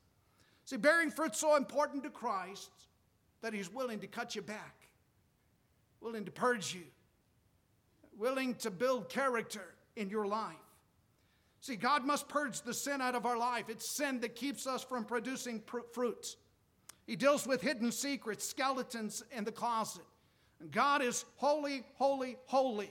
See, 0.64 0.78
bearing 0.78 1.10
fruit's 1.10 1.38
so 1.38 1.56
important 1.56 2.04
to 2.04 2.10
Christ 2.10 2.70
that 3.42 3.52
He's 3.52 3.70
willing 3.70 4.00
to 4.00 4.06
cut 4.06 4.34
you 4.34 4.40
back, 4.40 4.88
willing 6.00 6.24
to 6.24 6.30
purge 6.30 6.74
you, 6.74 6.84
willing 8.16 8.54
to 8.56 8.70
build 8.70 9.10
character 9.10 9.73
in 9.96 10.10
your 10.10 10.26
life. 10.26 10.56
See, 11.60 11.76
God 11.76 12.04
must 12.04 12.28
purge 12.28 12.60
the 12.60 12.74
sin 12.74 13.00
out 13.00 13.14
of 13.14 13.24
our 13.24 13.38
life. 13.38 13.70
It's 13.70 13.96
sin 13.96 14.20
that 14.20 14.36
keeps 14.36 14.66
us 14.66 14.84
from 14.84 15.04
producing 15.04 15.60
pr- 15.60 15.78
fruits. 15.92 16.36
He 17.06 17.16
deals 17.16 17.46
with 17.46 17.62
hidden 17.62 17.90
secrets, 17.90 18.46
skeletons 18.46 19.22
in 19.34 19.44
the 19.44 19.52
closet. 19.52 20.04
And 20.60 20.70
God 20.70 21.02
is 21.02 21.24
holy, 21.36 21.84
holy, 21.96 22.36
holy. 22.46 22.90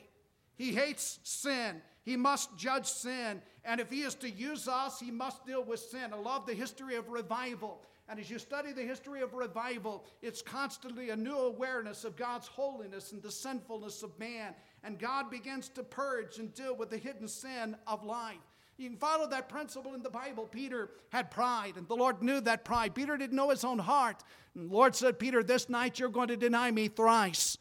He 0.55 0.73
hates 0.73 1.19
sin. 1.23 1.81
He 2.03 2.17
must 2.17 2.57
judge 2.57 2.85
sin. 2.85 3.41
And 3.63 3.79
if 3.79 3.89
He 3.89 4.01
is 4.01 4.15
to 4.15 4.29
use 4.29 4.67
us, 4.67 4.99
He 4.99 5.11
must 5.11 5.45
deal 5.45 5.63
with 5.63 5.79
sin. 5.79 6.11
I 6.13 6.17
love 6.17 6.45
the 6.45 6.53
history 6.53 6.95
of 6.95 7.09
revival. 7.09 7.81
And 8.09 8.19
as 8.19 8.29
you 8.29 8.37
study 8.37 8.73
the 8.73 8.83
history 8.83 9.21
of 9.21 9.33
revival, 9.33 10.03
it's 10.21 10.41
constantly 10.41 11.09
a 11.11 11.15
new 11.15 11.37
awareness 11.37 12.03
of 12.03 12.17
God's 12.17 12.47
holiness 12.47 13.13
and 13.13 13.21
the 13.21 13.31
sinfulness 13.31 14.03
of 14.03 14.17
man. 14.19 14.53
And 14.83 14.99
God 14.99 15.31
begins 15.31 15.69
to 15.69 15.83
purge 15.83 16.39
and 16.39 16.53
deal 16.53 16.75
with 16.75 16.89
the 16.89 16.97
hidden 16.97 17.27
sin 17.27 17.75
of 17.87 18.03
life. 18.03 18.37
You 18.77 18.89
can 18.89 18.97
follow 18.97 19.27
that 19.27 19.49
principle 19.49 19.93
in 19.93 20.01
the 20.01 20.09
Bible. 20.09 20.45
Peter 20.45 20.89
had 21.09 21.29
pride, 21.29 21.73
and 21.77 21.87
the 21.87 21.95
Lord 21.95 22.23
knew 22.23 22.41
that 22.41 22.65
pride. 22.65 22.95
Peter 22.95 23.15
didn't 23.17 23.35
know 23.35 23.49
his 23.49 23.63
own 23.63 23.79
heart. 23.79 24.23
And 24.55 24.69
the 24.69 24.73
Lord 24.73 24.95
said, 24.95 25.19
Peter, 25.19 25.43
this 25.43 25.69
night 25.69 25.99
you're 25.99 26.09
going 26.09 26.27
to 26.29 26.37
deny 26.37 26.71
me 26.71 26.87
thrice. 26.87 27.57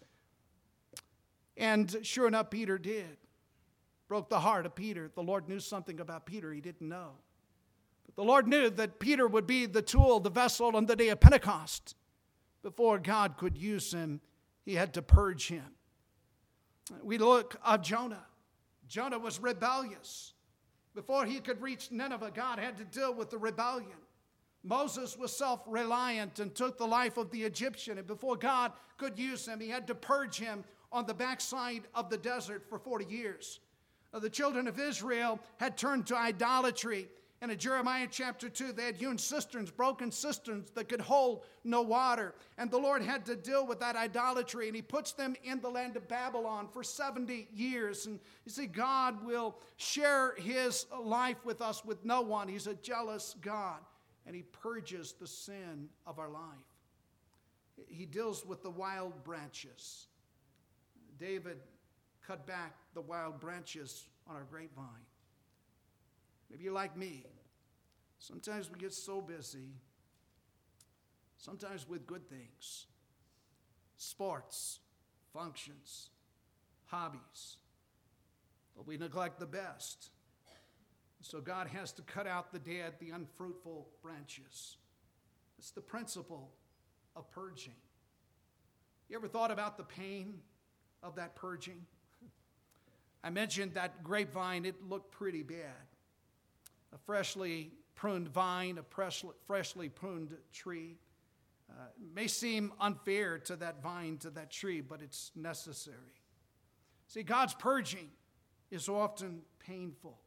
And 1.57 1.99
sure 2.03 2.27
enough, 2.27 2.51
Peter 2.51 2.79
did. 2.79 3.19
Broke 4.09 4.31
the 4.31 4.41
heart 4.41 4.67
of 4.67 4.75
Peter. 4.75 5.11
The 5.15 5.23
Lord 5.23 5.49
knew 5.49 5.61
something 5.61 6.01
about 6.01 6.27
Peter 6.27 6.53
he 6.53 6.61
didn't 6.61 6.89
know. 6.89 7.13
But 8.07 8.17
the 8.17 8.25
Lord 8.25 8.49
knew 8.49 8.71
that 8.71 8.99
Peter 8.99 9.29
would 9.29 9.47
be 9.47 9.67
the 9.67 9.83
tool, 9.83 10.19
the 10.19 10.31
vessel 10.31 10.75
on 10.75 10.87
the 10.87 10.97
day 10.97 11.09
of 11.11 11.21
Pentecost. 11.21 11.95
Before 12.63 12.99
God 12.99 13.37
could 13.37 13.57
use 13.57 13.93
him, 13.93 14.21
he 14.65 14.75
had 14.75 14.95
to 14.95 15.03
purge 15.03 15.49
him. 15.49 15.65
We 17.03 17.19
look 17.19 17.57
at 17.67 17.83
Jonah. 17.83 18.25
Jonah 18.89 19.19
was 19.19 19.41
rebellious. 19.41 20.35
Before 20.95 21.25
he 21.25 21.41
could 21.41 21.63
reach 21.63 21.91
Nineveh, 21.91 22.33
God 22.35 22.59
had 22.59 22.77
to 22.79 22.85
deal 22.85 23.15
with 23.15 23.31
the 23.31 23.39
rebellion. 23.39 23.99
Moses 24.65 25.17
was 25.17 25.37
self 25.37 25.63
reliant 25.67 26.39
and 26.39 26.55
took 26.55 26.79
the 26.79 26.87
life 26.87 27.17
of 27.17 27.31
the 27.31 27.43
Egyptian. 27.43 27.99
And 27.99 28.07
before 28.07 28.37
God 28.37 28.73
could 28.97 29.19
use 29.19 29.47
him, 29.47 29.61
he 29.61 29.69
had 29.69 29.87
to 29.89 29.95
purge 29.95 30.39
him 30.39 30.65
on 30.93 31.07
the 31.07 31.15
backside 31.15 31.83
of 31.95 32.11
the 32.11 32.19
desert 32.19 32.69
for 32.69 32.79
40 32.79 33.07
years. 33.07 33.61
The 34.13 34.29
children 34.29 34.69
of 34.69 34.79
Israel 34.79 35.41
had 35.57 35.79
turned 35.79 36.07
to 36.09 36.17
idolatry. 36.17 37.09
And 37.43 37.51
in 37.51 37.59
Jeremiah 37.59 38.07
chapter 38.09 38.49
2, 38.49 38.71
they 38.71 38.87
had 38.87 38.95
hewn 38.95 39.19
cisterns, 39.19 39.69
broken 39.69 40.13
cisterns 40.13 40.71
that 40.77 40.89
could 40.89 41.01
hold 41.01 41.45
no 41.65 41.83
water. 41.83 42.37
And 42.57 42.71
the 42.71 42.79
Lord 42.79 43.03
had 43.03 43.27
to 43.27 43.35
deal 43.35 43.67
with 43.67 43.81
that 43.81 43.97
idolatry, 43.97 44.69
and 44.69 44.77
He 44.77 44.81
puts 44.81 45.11
them 45.11 45.35
in 45.43 45.61
the 45.61 45.69
land 45.69 45.97
of 45.97 46.07
Babylon 46.07 46.69
for 46.73 46.85
70 46.85 47.49
years. 47.53 48.07
And 48.07 48.21
you 48.45 48.53
see, 48.53 48.67
God 48.67 49.27
will 49.27 49.57
share 49.77 50.37
His 50.37 50.87
life 51.03 51.45
with 51.45 51.61
us 51.61 51.85
with 51.85 52.05
no 52.05 52.21
one. 52.23 52.47
He's 52.47 52.69
a 52.69 52.75
jealous 52.75 53.35
God, 53.41 53.81
and 54.25 54.37
He 54.37 54.43
purges 54.43 55.17
the 55.19 55.27
sin 55.27 55.89
of 56.07 56.21
our 56.21 56.31
life. 56.31 56.45
He 57.89 58.07
deals 58.07 58.47
with 58.47 58.63
the 58.63 58.71
wild 58.71 59.25
branches. 59.25 60.07
David 61.19 61.57
cut 62.25 62.47
back 62.47 62.77
the 62.95 63.01
wild 63.01 63.41
branches 63.41 64.07
on 64.29 64.37
our 64.37 64.45
grapevine. 64.49 64.87
Maybe 66.53 66.65
you're 66.65 66.73
like 66.73 66.97
me. 66.97 67.25
Sometimes 68.23 68.71
we 68.71 68.79
get 68.79 68.93
so 68.93 69.21
busy, 69.21 69.75
sometimes 71.39 71.89
with 71.89 72.07
good 72.07 72.29
things 72.29 72.87
sports, 73.97 74.79
functions, 75.33 76.11
hobbies, 76.87 77.57
but 78.77 78.87
we 78.87 78.97
neglect 78.97 79.41
the 79.41 79.47
best. 79.47 80.11
So 81.21 81.41
God 81.41 81.67
has 81.67 81.91
to 81.95 82.03
cut 82.03 82.29
out 82.29 82.53
the 82.53 82.61
dead, 82.61 82.95
the 83.01 83.11
unfruitful 83.11 83.89
branches. 84.03 84.77
It's 85.59 85.73
the 85.73 85.81
principle 85.81 86.53
of 87.17 87.29
purging. 87.33 87.75
You 89.09 89.17
ever 89.17 89.27
thought 89.27 89.51
about 89.51 89.77
the 89.77 89.85
pain 89.85 90.39
of 91.03 91.17
that 91.17 91.35
purging? 91.35 91.87
I 93.25 93.31
mentioned 93.31 93.75
that 93.75 94.05
grapevine, 94.05 94.65
it 94.65 94.77
looked 94.89 95.11
pretty 95.11 95.43
bad. 95.43 95.89
A 96.93 96.99
freshly 96.99 97.73
pruned 97.95 98.29
vine, 98.29 98.79
a 98.79 99.33
freshly 99.47 99.89
pruned 99.89 100.37
tree. 100.53 100.99
Uh, 101.71 101.75
may 102.15 102.27
seem 102.27 102.73
unfair 102.81 103.39
to 103.39 103.57
that 103.57 103.83
vine, 103.83 104.19
to 104.19 104.31
that 104.31 104.51
tree, 104.51 104.81
but 104.81 105.01
it's 105.01 105.31
necessary. 105.35 105.97
See, 107.07 107.23
God's 107.23 107.55
purging 107.55 108.09
is 108.71 108.89
often 108.89 109.43
painful. 109.59 110.19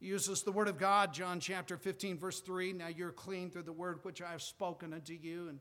He 0.00 0.06
uses 0.06 0.42
the 0.42 0.52
word 0.52 0.68
of 0.68 0.78
God, 0.78 1.12
John 1.12 1.40
chapter 1.40 1.76
15, 1.76 2.18
verse 2.18 2.40
3. 2.40 2.74
Now 2.74 2.88
you're 2.88 3.12
clean 3.12 3.50
through 3.50 3.62
the 3.62 3.72
word 3.72 4.00
which 4.02 4.20
I 4.20 4.32
have 4.32 4.42
spoken 4.42 4.92
unto 4.92 5.14
you. 5.14 5.48
And 5.48 5.60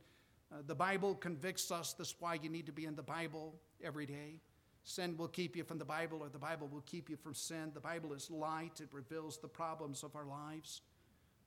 uh, 0.52 0.58
the 0.66 0.76
Bible 0.76 1.16
convicts 1.16 1.72
us. 1.72 1.94
That's 1.94 2.16
why 2.20 2.36
you 2.36 2.50
need 2.50 2.66
to 2.66 2.74
be 2.74 2.86
in 2.86 2.96
the 2.96 3.04
Bible 3.04 3.56
every 3.82 4.06
day. 4.06 4.42
Sin 4.84 5.16
will 5.16 5.30
keep 5.30 5.56
you 5.56 5.64
from 5.64 5.78
the 5.78 5.86
Bible, 5.86 6.20
or 6.22 6.30
the 6.30 6.38
Bible 6.38 6.68
will 6.68 6.84
keep 6.86 7.10
you 7.10 7.16
from 7.16 7.34
sin. 7.34 7.72
The 7.74 7.80
Bible 7.80 8.14
is 8.14 8.30
light, 8.30 8.82
it 8.82 8.90
reveals 8.92 9.38
the 9.38 9.48
problems 9.48 10.04
of 10.04 10.16
our 10.16 10.26
lives. 10.26 10.82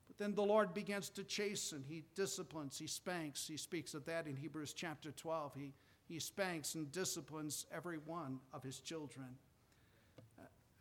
But 0.07 0.17
then 0.17 0.33
the 0.33 0.43
Lord 0.43 0.73
begins 0.73 1.09
to 1.09 1.23
chasten, 1.23 1.83
He 1.87 2.03
disciplines, 2.15 2.79
He 2.79 2.87
spanks. 2.87 3.47
He 3.47 3.57
speaks 3.57 3.93
of 3.93 4.05
that 4.05 4.25
in 4.25 4.35
Hebrews 4.35 4.73
chapter 4.73 5.11
12. 5.11 5.53
He, 5.55 5.73
he 6.07 6.19
spanks 6.19 6.75
and 6.75 6.91
disciplines 6.91 7.65
every 7.71 7.97
one 7.97 8.39
of 8.53 8.63
His 8.63 8.79
children. 8.79 9.37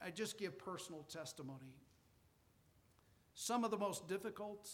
I 0.01 0.11
just 0.11 0.39
give 0.39 0.59
personal 0.59 1.03
testimony. 1.03 1.75
Some 3.35 3.65
of 3.65 3.71
the 3.71 3.79
most 3.79 4.09
difficult 4.09 4.69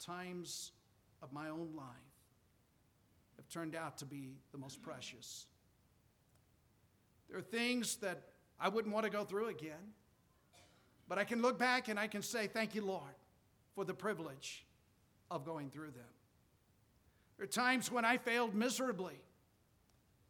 times 0.00 0.72
of 1.22 1.32
my 1.32 1.50
own 1.50 1.70
life 1.76 1.86
have 3.36 3.48
turned 3.48 3.76
out 3.76 3.98
to 3.98 4.04
be 4.04 4.38
the 4.50 4.58
most 4.58 4.82
precious. 4.82 5.46
There 7.32 7.38
are 7.38 7.42
things 7.42 7.96
that 7.96 8.24
I 8.60 8.68
wouldn't 8.68 8.92
want 8.92 9.06
to 9.06 9.10
go 9.10 9.24
through 9.24 9.48
again, 9.48 9.94
but 11.08 11.18
I 11.18 11.24
can 11.24 11.40
look 11.40 11.58
back 11.58 11.88
and 11.88 11.98
I 11.98 12.06
can 12.06 12.20
say, 12.20 12.46
Thank 12.46 12.74
you, 12.74 12.84
Lord, 12.84 13.14
for 13.74 13.86
the 13.86 13.94
privilege 13.94 14.66
of 15.30 15.42
going 15.42 15.70
through 15.70 15.92
them. 15.92 16.12
There 17.38 17.44
are 17.44 17.46
times 17.46 17.90
when 17.90 18.04
I 18.04 18.18
failed 18.18 18.54
miserably. 18.54 19.18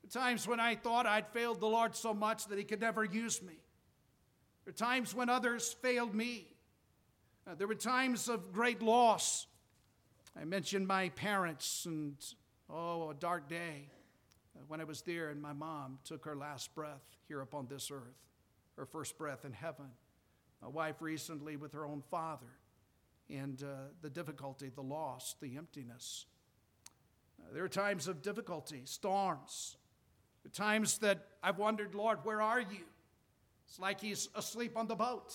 There 0.04 0.22
are 0.22 0.24
times 0.24 0.46
when 0.46 0.60
I 0.60 0.76
thought 0.76 1.04
I'd 1.04 1.26
failed 1.32 1.58
the 1.58 1.66
Lord 1.66 1.96
so 1.96 2.14
much 2.14 2.46
that 2.46 2.56
He 2.56 2.62
could 2.62 2.80
never 2.80 3.04
use 3.04 3.42
me. 3.42 3.58
There 4.64 4.70
are 4.70 4.72
times 4.72 5.12
when 5.12 5.28
others 5.28 5.74
failed 5.82 6.14
me. 6.14 6.46
Uh, 7.48 7.56
there 7.56 7.66
were 7.66 7.74
times 7.74 8.28
of 8.28 8.52
great 8.52 8.80
loss. 8.80 9.48
I 10.40 10.44
mentioned 10.44 10.86
my 10.86 11.08
parents 11.08 11.84
and, 11.84 12.14
oh, 12.70 13.10
a 13.10 13.14
dark 13.14 13.48
day 13.48 13.88
when 14.68 14.80
I 14.80 14.84
was 14.84 15.02
there 15.02 15.30
and 15.30 15.40
my 15.40 15.52
mom 15.52 15.98
took 16.04 16.24
her 16.24 16.36
last 16.36 16.74
breath 16.74 17.02
here 17.28 17.40
upon 17.40 17.66
this 17.68 17.90
earth, 17.90 18.26
her 18.76 18.86
first 18.86 19.18
breath 19.18 19.44
in 19.44 19.52
heaven. 19.52 19.86
My 20.60 20.68
wife 20.68 20.96
recently 21.00 21.56
with 21.56 21.72
her 21.72 21.84
own 21.84 22.02
father, 22.10 22.46
and 23.28 23.62
uh, 23.62 23.88
the 24.00 24.10
difficulty, 24.10 24.70
the 24.74 24.82
loss, 24.82 25.34
the 25.40 25.56
emptiness. 25.56 26.26
Uh, 27.40 27.52
there 27.52 27.64
are 27.64 27.68
times 27.68 28.08
of 28.08 28.22
difficulty, 28.22 28.82
storms. 28.84 29.76
Are 30.44 30.50
times 30.50 30.98
that 30.98 31.26
I've 31.42 31.58
wondered, 31.58 31.94
Lord, 31.94 32.18
where 32.24 32.40
are 32.40 32.60
you? 32.60 32.84
It's 33.66 33.78
like 33.78 34.00
he's 34.00 34.28
asleep 34.34 34.76
on 34.76 34.86
the 34.86 34.94
boat. 34.94 35.34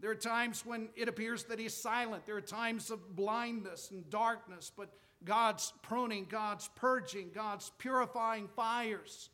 There 0.00 0.10
are 0.10 0.16
times 0.16 0.66
when 0.66 0.88
it 0.96 1.08
appears 1.08 1.44
that 1.44 1.58
he's 1.58 1.74
silent. 1.74 2.26
There 2.26 2.36
are 2.36 2.40
times 2.40 2.90
of 2.90 3.14
blindness 3.14 3.90
and 3.92 4.08
darkness, 4.10 4.70
but 4.76 4.92
God's 5.24 5.72
pruning, 5.82 6.26
God's 6.28 6.68
purging, 6.76 7.30
God's 7.34 7.70
purifying 7.78 8.48
fires. 8.48 9.30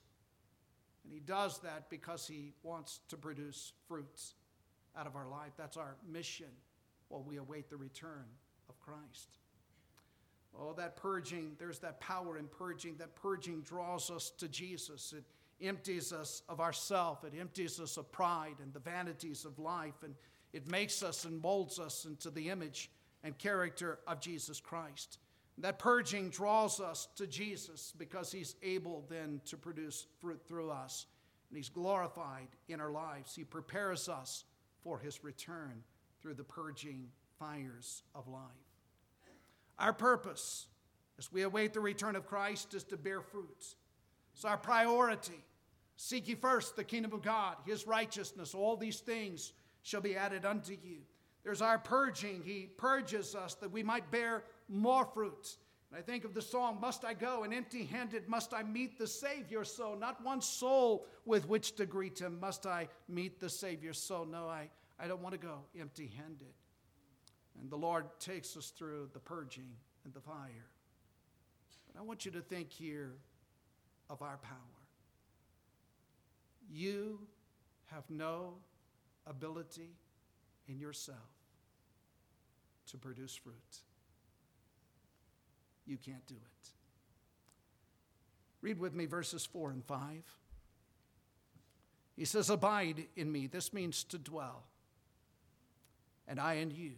And 1.04 1.12
He 1.12 1.20
does 1.20 1.58
that 1.60 1.88
because 1.90 2.26
He 2.26 2.52
wants 2.62 3.00
to 3.08 3.16
produce 3.16 3.72
fruits 3.86 4.34
out 4.96 5.06
of 5.06 5.16
our 5.16 5.28
life. 5.28 5.52
That's 5.56 5.76
our 5.76 5.96
mission 6.10 6.46
while 7.08 7.22
we 7.22 7.36
await 7.36 7.70
the 7.70 7.76
return 7.76 8.24
of 8.68 8.78
Christ. 8.80 9.38
Oh, 10.58 10.72
that 10.74 10.96
purging, 10.96 11.52
there's 11.58 11.78
that 11.80 12.00
power 12.00 12.38
in 12.38 12.46
purging. 12.46 12.96
That 12.96 13.14
purging 13.14 13.62
draws 13.62 14.10
us 14.10 14.30
to 14.38 14.48
Jesus. 14.48 15.14
It 15.16 15.24
empties 15.64 16.12
us 16.12 16.42
of 16.48 16.60
ourself. 16.60 17.24
It 17.24 17.34
empties 17.38 17.78
us 17.80 17.96
of 17.96 18.10
pride 18.10 18.56
and 18.62 18.72
the 18.72 18.80
vanities 18.80 19.44
of 19.44 19.58
life. 19.58 20.02
And 20.02 20.14
it 20.52 20.70
makes 20.70 21.02
us 21.02 21.24
and 21.24 21.40
molds 21.40 21.78
us 21.78 22.04
into 22.06 22.30
the 22.30 22.50
image 22.50 22.90
and 23.22 23.36
character 23.38 23.98
of 24.06 24.20
Jesus 24.20 24.60
Christ. 24.60 25.18
That 25.60 25.78
purging 25.78 26.30
draws 26.30 26.80
us 26.80 27.08
to 27.16 27.26
Jesus 27.26 27.92
because 27.98 28.30
he's 28.30 28.54
able 28.62 29.04
then 29.08 29.40
to 29.46 29.56
produce 29.56 30.06
fruit 30.20 30.40
through 30.46 30.70
us. 30.70 31.06
And 31.50 31.56
he's 31.56 31.68
glorified 31.68 32.48
in 32.68 32.80
our 32.80 32.90
lives. 32.90 33.34
He 33.34 33.44
prepares 33.44 34.08
us 34.08 34.44
for 34.82 34.98
his 34.98 35.24
return 35.24 35.82
through 36.20 36.34
the 36.34 36.44
purging 36.44 37.08
fires 37.38 38.02
of 38.14 38.28
life. 38.28 38.42
Our 39.78 39.92
purpose 39.92 40.66
as 41.18 41.32
we 41.32 41.42
await 41.42 41.72
the 41.72 41.80
return 41.80 42.14
of 42.16 42.26
Christ 42.26 42.74
is 42.74 42.84
to 42.84 42.96
bear 42.96 43.20
fruits. 43.20 43.76
It's 44.34 44.44
our 44.44 44.56
priority. 44.56 45.42
Seek 45.96 46.28
ye 46.28 46.36
first 46.36 46.76
the 46.76 46.84
kingdom 46.84 47.12
of 47.12 47.22
God, 47.22 47.56
his 47.66 47.86
righteousness, 47.86 48.54
all 48.54 48.76
these 48.76 49.00
things 49.00 49.52
shall 49.82 50.00
be 50.00 50.16
added 50.16 50.44
unto 50.44 50.72
you. 50.72 50.98
There's 51.42 51.62
our 51.62 51.78
purging. 51.78 52.42
He 52.44 52.68
purges 52.76 53.34
us 53.34 53.54
that 53.54 53.72
we 53.72 53.82
might 53.82 54.10
bear 54.10 54.44
more 54.68 55.04
fruits. 55.04 55.58
And 55.90 55.98
I 55.98 56.02
think 56.02 56.24
of 56.24 56.34
the 56.34 56.42
song, 56.42 56.78
Must 56.80 57.04
I 57.04 57.14
Go? 57.14 57.44
And 57.44 57.54
empty 57.54 57.84
handed 57.84 58.28
must 58.28 58.52
I 58.52 58.62
meet 58.62 58.98
the 58.98 59.06
Savior 59.06 59.64
so? 59.64 59.94
Not 59.94 60.22
one 60.22 60.40
soul 60.40 61.06
with 61.24 61.48
which 61.48 61.76
to 61.76 61.86
greet 61.86 62.18
him 62.18 62.38
must 62.40 62.66
I 62.66 62.88
meet 63.08 63.40
the 63.40 63.48
Savior 63.48 63.92
so. 63.92 64.24
No, 64.24 64.46
I, 64.48 64.68
I 64.98 65.08
don't 65.08 65.22
want 65.22 65.32
to 65.32 65.40
go 65.40 65.60
empty 65.78 66.12
handed. 66.16 66.52
And 67.60 67.70
the 67.70 67.76
Lord 67.76 68.04
takes 68.20 68.56
us 68.56 68.68
through 68.70 69.10
the 69.12 69.18
purging 69.18 69.70
and 70.04 70.12
the 70.12 70.20
fire. 70.20 70.68
But 71.86 71.98
I 71.98 72.02
want 72.02 72.24
you 72.24 72.30
to 72.32 72.40
think 72.40 72.70
here 72.70 73.14
of 74.10 74.22
our 74.22 74.36
power. 74.38 74.56
You 76.70 77.18
have 77.86 78.04
no 78.10 78.54
ability 79.26 79.90
in 80.68 80.78
yourself 80.78 81.16
to 82.90 82.98
produce 82.98 83.34
fruit. 83.34 83.54
You 85.88 85.96
can't 85.96 86.26
do 86.26 86.34
it. 86.34 86.68
Read 88.60 88.78
with 88.78 88.94
me 88.94 89.06
verses 89.06 89.46
4 89.46 89.70
and 89.70 89.84
5. 89.84 90.00
He 92.16 92.24
says, 92.24 92.50
Abide 92.50 93.06
in 93.16 93.32
me. 93.32 93.46
This 93.46 93.72
means 93.72 94.04
to 94.04 94.18
dwell, 94.18 94.64
and 96.26 96.38
I 96.38 96.54
in 96.54 96.70
you. 96.70 96.92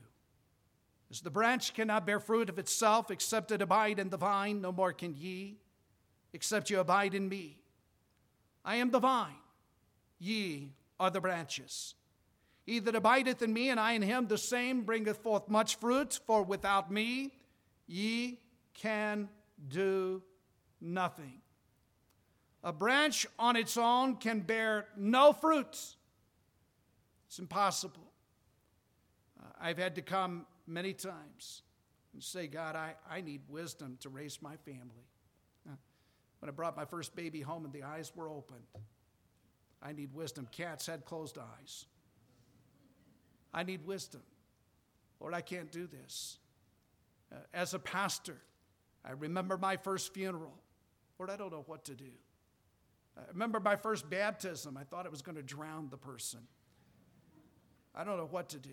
As 1.11 1.20
the 1.20 1.31
branch 1.31 1.74
cannot 1.74 2.07
bear 2.07 2.20
fruit 2.20 2.48
of 2.48 2.59
itself 2.59 3.11
except 3.11 3.53
it 3.53 3.62
abide 3.62 3.98
in 3.98 4.11
the 4.11 4.16
vine, 4.16 4.61
no 4.61 4.72
more 4.72 4.92
can 4.92 5.14
ye, 5.14 5.59
except 6.33 6.70
you 6.70 6.81
abide 6.81 7.14
in 7.14 7.29
me. 7.29 7.59
I 8.64 8.76
am 8.76 8.90
the 8.90 9.00
vine, 9.00 9.35
ye 10.18 10.72
are 10.98 11.11
the 11.11 11.20
branches. 11.20 11.94
He 12.64 12.79
that 12.79 12.94
abideth 12.94 13.42
in 13.42 13.53
me, 13.53 13.68
and 13.70 13.79
I 13.79 13.92
in 13.92 14.03
him, 14.03 14.26
the 14.26 14.38
same 14.38 14.83
bringeth 14.83 15.18
forth 15.18 15.48
much 15.48 15.76
fruit, 15.76 16.18
for 16.26 16.42
without 16.42 16.90
me 16.90 17.33
ye 17.87 18.38
can 18.74 19.28
do 19.68 20.22
nothing. 20.80 21.40
A 22.62 22.72
branch 22.72 23.26
on 23.38 23.56
its 23.56 23.76
own 23.76 24.16
can 24.16 24.40
bear 24.40 24.87
no 24.96 25.33
fruits. 25.33 25.96
It's 27.26 27.38
impossible. 27.38 28.12
Uh, 29.40 29.46
I've 29.61 29.78
had 29.78 29.94
to 29.94 30.02
come 30.02 30.46
many 30.66 30.92
times 30.92 31.62
and 32.12 32.22
say, 32.22 32.46
God, 32.46 32.76
I, 32.76 32.94
I 33.09 33.20
need 33.20 33.42
wisdom 33.48 33.96
to 34.00 34.09
raise 34.09 34.42
my 34.42 34.56
family. 34.56 35.06
Uh, 35.68 35.74
when 36.40 36.48
I 36.48 36.52
brought 36.52 36.76
my 36.76 36.85
first 36.85 37.14
baby 37.14 37.40
home 37.40 37.64
and 37.64 37.72
the 37.72 37.83
eyes 37.83 38.12
were 38.14 38.28
opened, 38.28 38.64
I 39.83 39.92
need 39.92 40.12
wisdom. 40.14 40.46
Cats 40.50 40.87
had 40.87 41.04
closed 41.04 41.38
eyes. 41.38 41.87
I 43.54 43.62
need 43.62 43.87
wisdom. 43.87 44.22
Lord, 45.18 45.35
I 45.35 45.40
can't 45.40 45.70
do 45.72 45.87
this. 45.87 46.38
Uh, 47.33 47.37
as 47.54 47.74
a 47.74 47.78
pastor, 47.78 48.37
I 49.05 49.13
remember 49.13 49.57
my 49.57 49.77
first 49.77 50.13
funeral. 50.13 50.55
Lord, 51.19 51.31
I 51.31 51.37
don't 51.37 51.53
know 51.53 51.65
what 51.67 51.85
to 51.87 51.95
do. 51.95 52.11
I 53.17 53.23
remember 53.33 53.61
my 53.61 53.77
first 53.77 54.09
baptism. 54.09 54.77
I 54.77 54.85
thought 54.85 55.07
it 55.07 55.11
was 55.11 55.23
going 55.23 55.37
to 55.37 55.43
drown 55.43 55.89
the 55.91 55.97
person. 55.97 56.41
I 57.95 58.05
don't 58.05 58.17
know 58.17 58.29
what 58.31 58.51
to 58.51 58.59
do. 58.59 58.71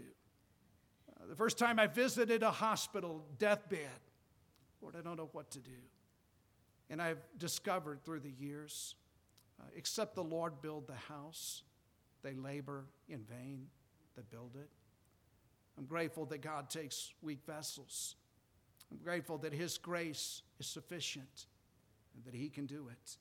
Uh, 1.10 1.26
the 1.28 1.36
first 1.36 1.58
time 1.58 1.80
I 1.80 1.88
visited 1.88 2.44
a 2.44 2.52
hospital 2.52 3.26
deathbed, 3.40 3.80
Lord, 4.82 4.96
I 4.98 5.02
don't 5.02 5.18
know 5.18 5.30
what 5.32 5.52
to 5.52 5.60
do. 5.60 5.72
And 6.90 7.02
I've 7.02 7.22
discovered 7.38 8.04
through 8.06 8.22
the 8.22 8.32
years, 8.32 8.96
uh, 9.60 9.66
except 9.76 10.16
the 10.16 10.24
Lord 10.24 10.62
build 10.62 10.88
the 10.88 10.94
house, 10.94 11.64
they 12.24 12.34
labor 12.34 12.86
in 13.10 13.24
vain 13.24 13.68
that 14.16 14.30
build 14.30 14.52
it. 14.56 14.70
I'm 15.78 15.86
grateful 15.86 16.26
that 16.28 16.42
God 16.42 16.70
takes 16.70 17.14
weak 17.22 17.40
vessels 17.46 18.16
I'm 18.92 18.98
grateful 19.04 19.38
that 19.40 19.54
His 19.54 19.78
grace 19.78 20.42
is 20.60 20.68
sufficient 20.68 21.48
and 22.16 22.24
that 22.26 22.34
He 22.38 22.50
can 22.50 22.66
do 22.66 22.88
it. 22.90 23.18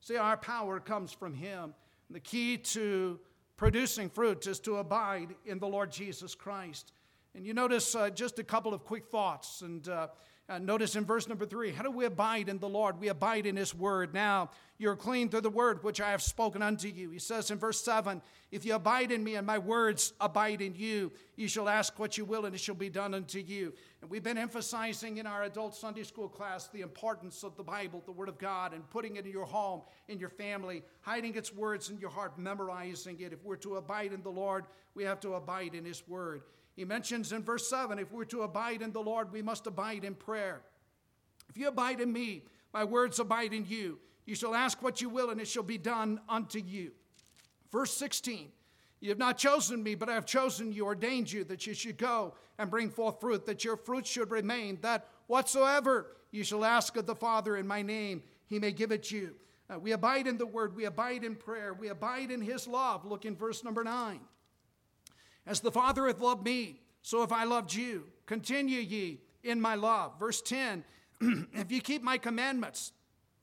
See, 0.00 0.16
our 0.16 0.36
power 0.36 0.80
comes 0.80 1.12
from 1.12 1.34
Him. 1.34 1.74
And 2.08 2.14
the 2.14 2.20
key 2.20 2.56
to 2.58 3.18
producing 3.56 4.08
fruit 4.08 4.46
is 4.46 4.60
to 4.60 4.76
abide 4.76 5.34
in 5.44 5.58
the 5.58 5.66
Lord 5.66 5.90
Jesus 5.90 6.34
Christ. 6.34 6.92
And 7.34 7.44
you 7.44 7.54
notice 7.54 7.94
uh, 7.94 8.10
just 8.10 8.38
a 8.38 8.44
couple 8.44 8.72
of 8.72 8.84
quick 8.84 9.06
thoughts. 9.06 9.62
And 9.62 9.88
uh, 9.88 10.08
uh, 10.48 10.58
notice 10.58 10.94
in 10.94 11.04
verse 11.04 11.28
number 11.28 11.44
three, 11.44 11.72
how 11.72 11.82
do 11.82 11.90
we 11.90 12.04
abide 12.04 12.48
in 12.48 12.60
the 12.60 12.68
Lord? 12.68 13.00
We 13.00 13.08
abide 13.08 13.46
in 13.46 13.56
His 13.56 13.74
word. 13.74 14.14
Now, 14.14 14.50
you're 14.78 14.94
clean 14.94 15.28
through 15.28 15.40
the 15.40 15.50
word 15.50 15.82
which 15.82 16.00
I 16.00 16.12
have 16.12 16.22
spoken 16.22 16.62
unto 16.62 16.86
you. 16.86 17.10
He 17.10 17.18
says 17.18 17.50
in 17.50 17.58
verse 17.58 17.82
seven, 17.82 18.22
If 18.52 18.64
you 18.64 18.76
abide 18.76 19.10
in 19.10 19.24
me 19.24 19.34
and 19.34 19.44
my 19.44 19.58
words 19.58 20.12
abide 20.20 20.62
in 20.62 20.76
you, 20.76 21.10
you 21.34 21.48
shall 21.48 21.68
ask 21.68 21.98
what 21.98 22.16
you 22.16 22.24
will 22.24 22.44
and 22.44 22.54
it 22.54 22.60
shall 22.60 22.76
be 22.76 22.88
done 22.88 23.12
unto 23.12 23.40
you. 23.40 23.72
And 24.00 24.08
we've 24.08 24.22
been 24.22 24.38
emphasizing 24.38 25.16
in 25.16 25.26
our 25.26 25.42
adult 25.42 25.74
Sunday 25.74 26.04
school 26.04 26.28
class 26.28 26.68
the 26.68 26.82
importance 26.82 27.42
of 27.42 27.56
the 27.56 27.64
Bible, 27.64 28.00
the 28.06 28.12
Word 28.12 28.28
of 28.28 28.38
God, 28.38 28.72
and 28.72 28.88
putting 28.88 29.16
it 29.16 29.26
in 29.26 29.32
your 29.32 29.46
home, 29.46 29.82
in 30.06 30.20
your 30.20 30.28
family, 30.28 30.84
hiding 31.00 31.34
its 31.34 31.52
words 31.52 31.90
in 31.90 31.98
your 31.98 32.10
heart, 32.10 32.38
memorizing 32.38 33.18
it. 33.18 33.32
If 33.32 33.42
we're 33.42 33.56
to 33.56 33.76
abide 33.76 34.12
in 34.12 34.22
the 34.22 34.30
Lord, 34.30 34.66
we 34.94 35.02
have 35.02 35.18
to 35.20 35.34
abide 35.34 35.74
in 35.74 35.84
His 35.84 36.06
Word. 36.06 36.42
He 36.76 36.84
mentions 36.84 37.32
in 37.32 37.42
verse 37.42 37.68
7 37.68 37.98
if 37.98 38.12
we're 38.12 38.26
to 38.26 38.42
abide 38.42 38.82
in 38.82 38.92
the 38.92 39.00
Lord, 39.00 39.32
we 39.32 39.42
must 39.42 39.66
abide 39.66 40.04
in 40.04 40.14
prayer. 40.14 40.60
If 41.48 41.56
you 41.56 41.68
abide 41.68 42.00
in 42.00 42.12
me, 42.12 42.42
my 42.72 42.84
words 42.84 43.18
abide 43.18 43.54
in 43.54 43.64
you. 43.66 43.98
You 44.26 44.34
shall 44.34 44.54
ask 44.54 44.82
what 44.82 45.00
you 45.00 45.08
will, 45.08 45.30
and 45.30 45.40
it 45.40 45.48
shall 45.48 45.62
be 45.62 45.78
done 45.78 46.20
unto 46.28 46.58
you. 46.58 46.92
Verse 47.72 47.94
16 47.94 48.48
You 49.00 49.08
have 49.08 49.18
not 49.18 49.38
chosen 49.38 49.82
me, 49.82 49.94
but 49.94 50.10
I 50.10 50.14
have 50.14 50.26
chosen 50.26 50.72
you, 50.72 50.84
ordained 50.84 51.32
you, 51.32 51.44
that 51.44 51.66
you 51.66 51.72
should 51.72 51.96
go 51.96 52.34
and 52.58 52.70
bring 52.70 52.90
forth 52.90 53.20
fruit, 53.20 53.46
that 53.46 53.64
your 53.64 53.76
fruit 53.76 54.06
should 54.06 54.30
remain, 54.30 54.78
that 54.82 55.08
whatsoever 55.28 56.08
you 56.30 56.44
shall 56.44 56.64
ask 56.64 56.96
of 56.96 57.06
the 57.06 57.14
Father 57.14 57.56
in 57.56 57.66
my 57.66 57.80
name, 57.80 58.22
he 58.46 58.58
may 58.58 58.72
give 58.72 58.92
it 58.92 59.10
you. 59.10 59.34
Uh, 59.68 59.78
we 59.78 59.92
abide 59.92 60.26
in 60.26 60.36
the 60.36 60.46
word, 60.46 60.76
we 60.76 60.84
abide 60.84 61.24
in 61.24 61.34
prayer, 61.34 61.72
we 61.72 61.88
abide 61.88 62.30
in 62.30 62.40
his 62.40 62.68
love. 62.68 63.04
Look 63.04 63.24
in 63.24 63.34
verse 63.34 63.64
number 63.64 63.82
9. 63.82 64.20
As 65.46 65.60
the 65.60 65.70
Father 65.70 66.06
hath 66.06 66.20
loved 66.20 66.44
me, 66.44 66.80
so 67.02 67.20
have 67.20 67.32
I 67.32 67.44
loved 67.44 67.72
you. 67.72 68.04
Continue 68.26 68.80
ye 68.80 69.20
in 69.44 69.60
my 69.60 69.74
love. 69.76 70.18
Verse 70.18 70.42
10 70.42 70.84
If 71.20 71.70
you 71.70 71.80
keep 71.80 72.02
my 72.02 72.18
commandments, 72.18 72.92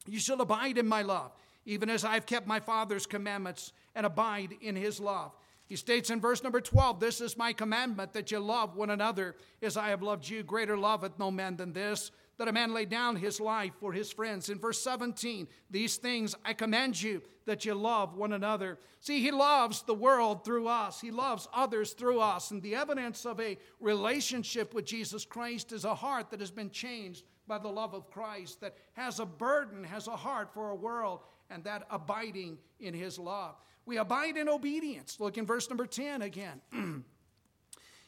you 0.05 0.19
shall 0.19 0.41
abide 0.41 0.77
in 0.77 0.87
my 0.87 1.01
love, 1.01 1.31
even 1.65 1.89
as 1.89 2.03
I 2.03 2.15
have 2.15 2.25
kept 2.25 2.45
my 2.45 2.59
Father's 2.59 3.05
commandments 3.05 3.71
and 3.95 4.05
abide 4.05 4.55
in 4.61 4.75
his 4.75 4.99
love. 4.99 5.31
He 5.65 5.77
states 5.77 6.09
in 6.09 6.19
verse 6.19 6.43
number 6.43 6.59
12, 6.59 6.99
This 6.99 7.21
is 7.21 7.37
my 7.37 7.53
commandment 7.53 8.13
that 8.13 8.31
you 8.31 8.39
love 8.39 8.75
one 8.75 8.89
another 8.89 9.35
as 9.61 9.77
I 9.77 9.89
have 9.89 10.01
loved 10.01 10.27
you. 10.27 10.43
Greater 10.43 10.77
loveth 10.77 11.17
no 11.17 11.31
man 11.31 11.55
than 11.55 11.71
this, 11.71 12.11
that 12.37 12.47
a 12.47 12.53
man 12.53 12.73
lay 12.73 12.85
down 12.85 13.15
his 13.15 13.39
life 13.39 13.73
for 13.79 13.93
his 13.93 14.11
friends. 14.11 14.49
In 14.49 14.59
verse 14.59 14.81
17, 14.81 15.47
these 15.69 15.97
things 15.97 16.35
I 16.43 16.53
command 16.53 17.01
you 17.01 17.21
that 17.45 17.65
you 17.65 17.73
love 17.73 18.15
one 18.15 18.33
another. 18.33 18.79
See, 18.99 19.21
he 19.21 19.31
loves 19.31 19.83
the 19.83 19.93
world 19.93 20.45
through 20.45 20.67
us, 20.67 20.99
he 21.01 21.11
loves 21.11 21.47
others 21.53 21.93
through 21.93 22.19
us. 22.19 22.51
And 22.51 22.61
the 22.61 22.75
evidence 22.75 23.25
of 23.25 23.39
a 23.39 23.57
relationship 23.79 24.73
with 24.73 24.85
Jesus 24.85 25.25
Christ 25.25 25.71
is 25.71 25.85
a 25.85 25.95
heart 25.95 26.31
that 26.31 26.39
has 26.39 26.51
been 26.51 26.69
changed 26.69 27.23
by 27.47 27.57
the 27.57 27.67
love 27.67 27.93
of 27.93 28.09
Christ, 28.09 28.61
that 28.61 28.75
has 28.93 29.19
a 29.19 29.25
burden, 29.25 29.83
has 29.83 30.07
a 30.07 30.15
heart 30.15 30.53
for 30.53 30.69
a 30.69 30.75
world, 30.75 31.19
and 31.49 31.63
that 31.65 31.85
abiding 31.89 32.57
in 32.79 32.93
his 32.93 33.19
love. 33.19 33.55
We 33.85 33.97
abide 33.97 34.37
in 34.37 34.47
obedience. 34.47 35.19
Look 35.19 35.37
in 35.37 35.45
verse 35.45 35.69
number 35.69 35.85
10 35.85 36.21
again. 36.21 36.61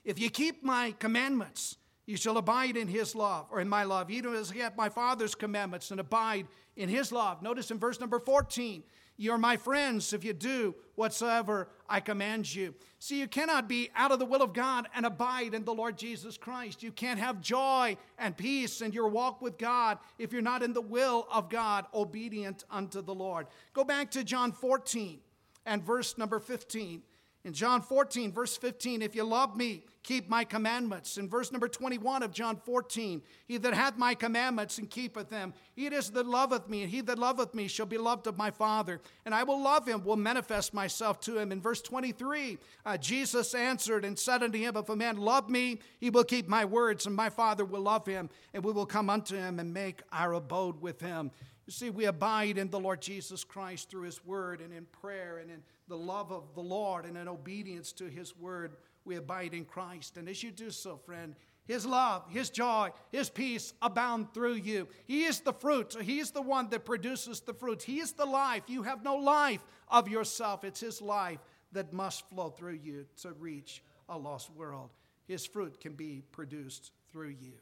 if 0.05 0.19
you 0.19 0.29
keep 0.29 0.63
my 0.63 0.91
commandments, 0.99 1.77
you 2.05 2.17
shall 2.17 2.37
abide 2.37 2.77
in 2.77 2.87
his 2.87 3.15
love, 3.15 3.47
or 3.51 3.59
in 3.59 3.69
my 3.69 3.83
love, 3.83 4.11
even 4.11 4.35
as 4.35 4.51
I 4.51 4.57
have 4.57 4.77
my 4.77 4.89
Father's 4.89 5.35
commandments 5.35 5.91
and 5.91 5.99
abide 5.99 6.47
in 6.75 6.89
his 6.89 7.11
love. 7.11 7.41
Notice 7.41 7.71
in 7.71 7.79
verse 7.79 7.99
number 7.99 8.19
14, 8.19 8.83
you 9.17 9.31
are 9.31 9.37
my 9.37 9.55
friends 9.55 10.11
if 10.11 10.25
you 10.25 10.33
do 10.33 10.75
whatsoever 10.95 11.69
I 11.87 12.01
command 12.01 12.53
you. 12.53 12.75
See, 12.99 13.19
you 13.19 13.27
cannot 13.27 13.69
be 13.69 13.89
out 13.95 14.11
of 14.11 14.19
the 14.19 14.25
will 14.25 14.41
of 14.41 14.53
God 14.53 14.87
and 14.93 15.05
abide 15.05 15.53
in 15.53 15.63
the 15.63 15.73
Lord 15.73 15.97
Jesus 15.97 16.37
Christ. 16.37 16.83
You 16.83 16.91
can't 16.91 17.19
have 17.19 17.39
joy 17.39 17.97
and 18.19 18.35
peace 18.35 18.81
in 18.81 18.91
your 18.91 19.07
walk 19.07 19.41
with 19.41 19.57
God 19.57 19.99
if 20.19 20.33
you're 20.33 20.41
not 20.41 20.63
in 20.63 20.73
the 20.73 20.81
will 20.81 21.27
of 21.31 21.49
God, 21.49 21.85
obedient 21.93 22.65
unto 22.69 23.01
the 23.01 23.15
Lord. 23.15 23.47
Go 23.73 23.83
back 23.85 24.11
to 24.11 24.23
John 24.23 24.51
14 24.51 25.19
and 25.65 25.81
verse 25.81 26.17
number 26.17 26.39
15. 26.39 27.01
In 27.45 27.53
John 27.53 27.83
14, 27.83 28.31
verse 28.31 28.57
15, 28.57 29.03
if 29.03 29.15
you 29.15 29.23
love 29.23 29.55
me, 29.55 29.83
keep 30.01 30.27
my 30.27 30.43
commandments. 30.43 31.19
In 31.19 31.29
verse 31.29 31.51
number 31.51 31.67
21 31.67 32.23
of 32.23 32.31
John 32.31 32.55
14, 32.57 33.21
he 33.47 33.57
that 33.57 33.75
hath 33.75 33.99
my 33.99 34.15
commandments 34.15 34.79
and 34.79 34.89
keepeth 34.89 35.29
them, 35.29 35.53
he 35.75 35.85
it 35.85 35.93
is 35.93 36.09
that 36.09 36.25
loveth 36.25 36.67
me, 36.67 36.81
and 36.81 36.89
he 36.89 37.01
that 37.01 37.19
loveth 37.19 37.53
me 37.53 37.67
shall 37.67 37.85
be 37.85 37.99
loved 37.99 38.25
of 38.25 38.35
my 38.35 38.49
Father. 38.49 38.99
And 39.25 39.35
I 39.35 39.43
will 39.43 39.61
love 39.61 39.87
him, 39.87 40.03
will 40.03 40.15
manifest 40.15 40.73
myself 40.73 41.19
to 41.21 41.37
him. 41.37 41.51
In 41.51 41.61
verse 41.61 41.83
23, 41.83 42.57
uh, 42.83 42.97
Jesus 42.97 43.53
answered 43.53 44.05
and 44.05 44.17
said 44.17 44.41
unto 44.41 44.57
him, 44.57 44.75
If 44.75 44.89
a 44.89 44.95
man 44.95 45.17
love 45.17 45.47
me, 45.47 45.81
he 45.99 46.09
will 46.09 46.23
keep 46.23 46.47
my 46.47 46.65
words, 46.65 47.05
and 47.05 47.15
my 47.15 47.29
Father 47.29 47.63
will 47.63 47.81
love 47.81 48.07
him, 48.07 48.31
and 48.55 48.63
we 48.63 48.71
will 48.71 48.87
come 48.87 49.07
unto 49.07 49.35
him 49.35 49.59
and 49.59 49.71
make 49.71 50.01
our 50.11 50.33
abode 50.33 50.81
with 50.81 50.99
him. 50.99 51.29
You 51.65 51.73
see, 51.73 51.89
we 51.89 52.05
abide 52.05 52.57
in 52.57 52.69
the 52.69 52.79
Lord 52.79 53.01
Jesus 53.01 53.43
Christ 53.43 53.89
through 53.89 54.03
his 54.03 54.23
word 54.23 54.61
and 54.61 54.71
in 54.71 54.85
prayer 54.85 55.39
and 55.39 55.49
in 55.49 55.63
the 55.87 55.97
love 55.97 56.31
of 56.31 56.43
the 56.55 56.61
Lord 56.61 57.05
and 57.05 57.17
in 57.17 57.27
obedience 57.27 57.91
to 57.93 58.05
His 58.05 58.35
word, 58.35 58.77
we 59.03 59.15
abide 59.15 59.53
in 59.53 59.65
Christ. 59.65 60.17
And 60.17 60.27
as 60.27 60.41
you 60.41 60.51
do 60.51 60.71
so, 60.71 60.97
friend, 60.97 61.35
His 61.65 61.85
love, 61.85 62.23
His 62.29 62.49
joy, 62.49 62.91
His 63.11 63.29
peace 63.29 63.73
abound 63.81 64.33
through 64.33 64.55
you. 64.55 64.87
He 65.05 65.23
is 65.23 65.41
the 65.41 65.53
fruit. 65.53 65.95
He 66.01 66.19
is 66.19 66.31
the 66.31 66.41
one 66.41 66.69
that 66.69 66.85
produces 66.85 67.39
the 67.39 67.53
fruit. 67.53 67.83
He 67.83 67.99
is 67.99 68.13
the 68.13 68.25
life. 68.25 68.63
You 68.67 68.83
have 68.83 69.03
no 69.03 69.15
life 69.15 69.61
of 69.87 70.07
yourself. 70.07 70.63
It's 70.63 70.79
His 70.79 71.01
life 71.01 71.39
that 71.71 71.93
must 71.93 72.27
flow 72.29 72.49
through 72.49 72.79
you 72.83 73.05
to 73.21 73.33
reach 73.33 73.83
a 74.09 74.17
lost 74.17 74.49
world. 74.55 74.89
His 75.27 75.45
fruit 75.45 75.79
can 75.79 75.93
be 75.93 76.23
produced 76.31 76.91
through 77.11 77.35
you. 77.41 77.53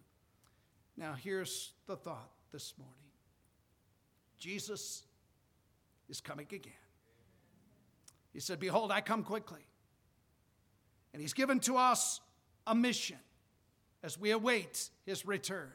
Now, 0.95 1.13
here's 1.13 1.73
the 1.87 1.95
thought 1.95 2.29
this 2.51 2.73
morning 2.77 3.02
Jesus 4.43 5.03
is 6.09 6.19
coming 6.19 6.47
again. 6.51 6.73
He 8.33 8.41
said, 8.41 8.59
Behold, 8.59 8.91
I 8.91 8.99
come 8.99 9.23
quickly. 9.23 9.65
And 11.13 11.21
He's 11.21 11.31
given 11.31 11.61
to 11.61 11.77
us 11.77 12.19
a 12.67 12.75
mission 12.75 13.19
as 14.03 14.19
we 14.19 14.31
await 14.31 14.89
his 15.05 15.25
return. 15.25 15.71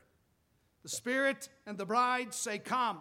The 0.82 0.90
Spirit 0.90 1.48
and 1.66 1.78
the 1.78 1.86
bride 1.86 2.34
say, 2.34 2.58
Come. 2.58 3.00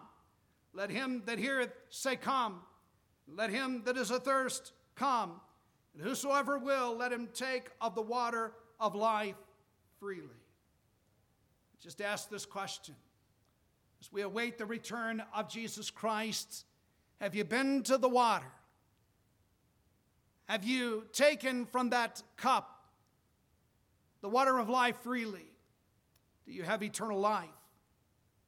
Let 0.74 0.90
him 0.90 1.24
that 1.26 1.38
heareth 1.38 1.74
say, 1.90 2.16
Come. 2.16 2.62
Let 3.28 3.50
him 3.50 3.82
that 3.84 3.98
is 3.98 4.10
athirst 4.10 4.72
come. 4.96 5.42
And 5.94 6.02
whosoever 6.02 6.58
will, 6.58 6.96
let 6.96 7.12
him 7.12 7.28
take 7.34 7.72
of 7.82 7.94
the 7.94 8.02
water 8.02 8.54
of 8.80 8.96
life 8.96 9.36
freely. 10.00 10.30
Just 11.82 12.00
ask 12.00 12.30
this 12.30 12.46
question. 12.46 12.96
As 14.02 14.12
we 14.12 14.22
await 14.22 14.58
the 14.58 14.66
return 14.66 15.24
of 15.34 15.50
Jesus 15.50 15.90
Christ, 15.90 16.66
have 17.20 17.36
you 17.36 17.44
been 17.44 17.84
to 17.84 17.98
the 17.98 18.10
water? 18.10 18.46
Have 20.46 20.64
you 20.64 21.06
taken 21.12 21.66
from 21.66 21.90
that 21.90 22.22
cup 22.38 22.86
the 24.22 24.30
water 24.30 24.58
of 24.58 24.70
life 24.70 24.98
freely? 24.98 25.46
Do 26.46 26.54
you 26.54 26.64
have 26.64 26.84
eternal 26.84 27.20
life? 27.20 27.50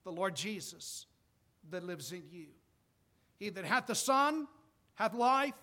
The 0.04 0.12
Lord 0.12 0.36
Jesus 0.36 1.06
that 1.72 1.84
lives 1.84 2.12
in 2.12 2.24
you. 2.32 2.48
He 3.38 3.50
that 3.50 3.66
hath 3.66 3.88
the 3.88 3.96
Son 3.96 4.48
hath 4.96 5.14
life. 5.14 5.56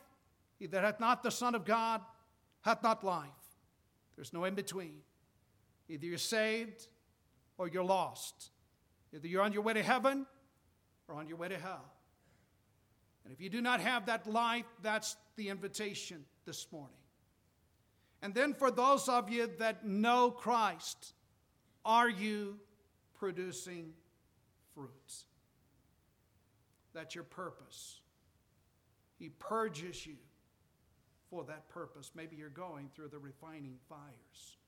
He 0.58 0.66
that 0.66 0.84
hath 0.84 1.00
not 1.00 1.22
the 1.22 1.30
Son 1.30 1.54
of 1.54 1.64
God 1.64 2.00
hath 2.62 2.82
not 2.82 3.04
life. 3.04 3.28
There's 4.16 4.32
no 4.32 4.44
in 4.44 4.54
between. 4.54 4.98
Either 5.88 6.06
you're 6.06 6.18
saved 6.18 6.88
or 7.58 7.68
you're 7.68 7.84
lost. 7.84 8.50
Either 9.16 9.28
you're 9.28 9.42
on 9.42 9.52
your 9.52 9.62
way 9.62 9.72
to 9.72 9.82
heaven 9.82 10.26
or 11.08 11.14
on 11.14 11.26
your 11.26 11.38
way 11.38 11.48
to 11.48 11.58
hell. 11.58 11.84
And 13.24 13.32
if 13.32 13.40
you 13.40 13.48
do 13.48 13.62
not 13.62 13.80
have 13.80 14.06
that 14.06 14.26
life, 14.30 14.66
that's 14.82 15.16
the 15.36 15.48
invitation 15.48 16.24
this 16.44 16.66
morning. 16.70 16.94
And 18.22 18.34
then 18.34 18.54
for 18.54 18.70
those 18.70 19.08
of 19.08 19.30
you 19.30 19.50
that 19.58 19.86
know 19.86 20.30
Christ, 20.30 21.14
are 21.84 22.08
you 22.08 22.58
producing 23.18 23.94
fruits? 24.74 25.24
That's 26.92 27.14
your 27.14 27.24
purpose. 27.24 28.00
He 29.18 29.30
purges 29.30 30.06
you 30.06 30.16
for 31.30 31.44
that 31.44 31.68
purpose. 31.68 32.10
Maybe 32.14 32.36
you're 32.36 32.48
going 32.48 32.90
through 32.94 33.08
the 33.08 33.18
refining 33.18 33.76
fires. 33.88 34.58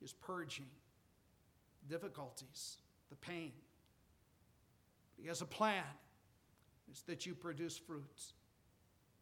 He's 0.00 0.12
purging 0.12 0.66
difficulties, 1.88 2.76
the 3.14 3.26
pain. 3.26 3.52
He 5.20 5.28
has 5.28 5.40
a 5.40 5.46
plan. 5.46 5.84
It's 6.90 7.02
that 7.02 7.26
you 7.26 7.34
produce 7.34 7.76
fruits. 7.76 8.34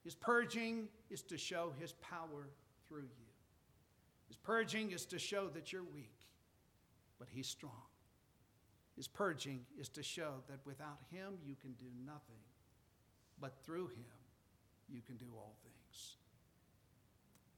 His 0.05 0.14
purging 0.14 0.88
is 1.11 1.22
to 1.22 1.38
show 1.38 1.72
his 1.78 1.93
power 1.93 2.49
through 2.88 3.03
you. 3.03 3.32
His 4.28 4.36
purging 4.36 4.93
is 4.93 5.05
to 5.07 5.18
show 5.18 5.49
that 5.49 5.72
you're 5.72 5.84
weak, 5.84 6.16
but 7.18 7.28
He's 7.30 7.47
strong. 7.47 7.84
His 8.97 9.07
purging 9.07 9.61
is 9.78 9.88
to 9.90 10.03
show 10.03 10.36
that 10.49 10.59
without 10.64 10.99
Him 11.11 11.34
you 11.45 11.55
can 11.55 11.72
do 11.72 11.86
nothing, 12.07 12.43
but 13.40 13.53
through 13.64 13.88
Him 13.88 14.16
you 14.88 15.03
can 15.03 15.16
do 15.16 15.26
all 15.36 15.55
things. 15.62 16.16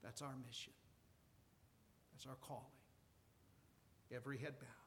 That's 0.02 0.20
our 0.20 0.34
mission, 0.44 0.72
that's 2.12 2.26
our 2.26 2.36
calling. 2.46 2.64
Every 4.12 4.38
head 4.38 4.54
bowed. 4.60 4.83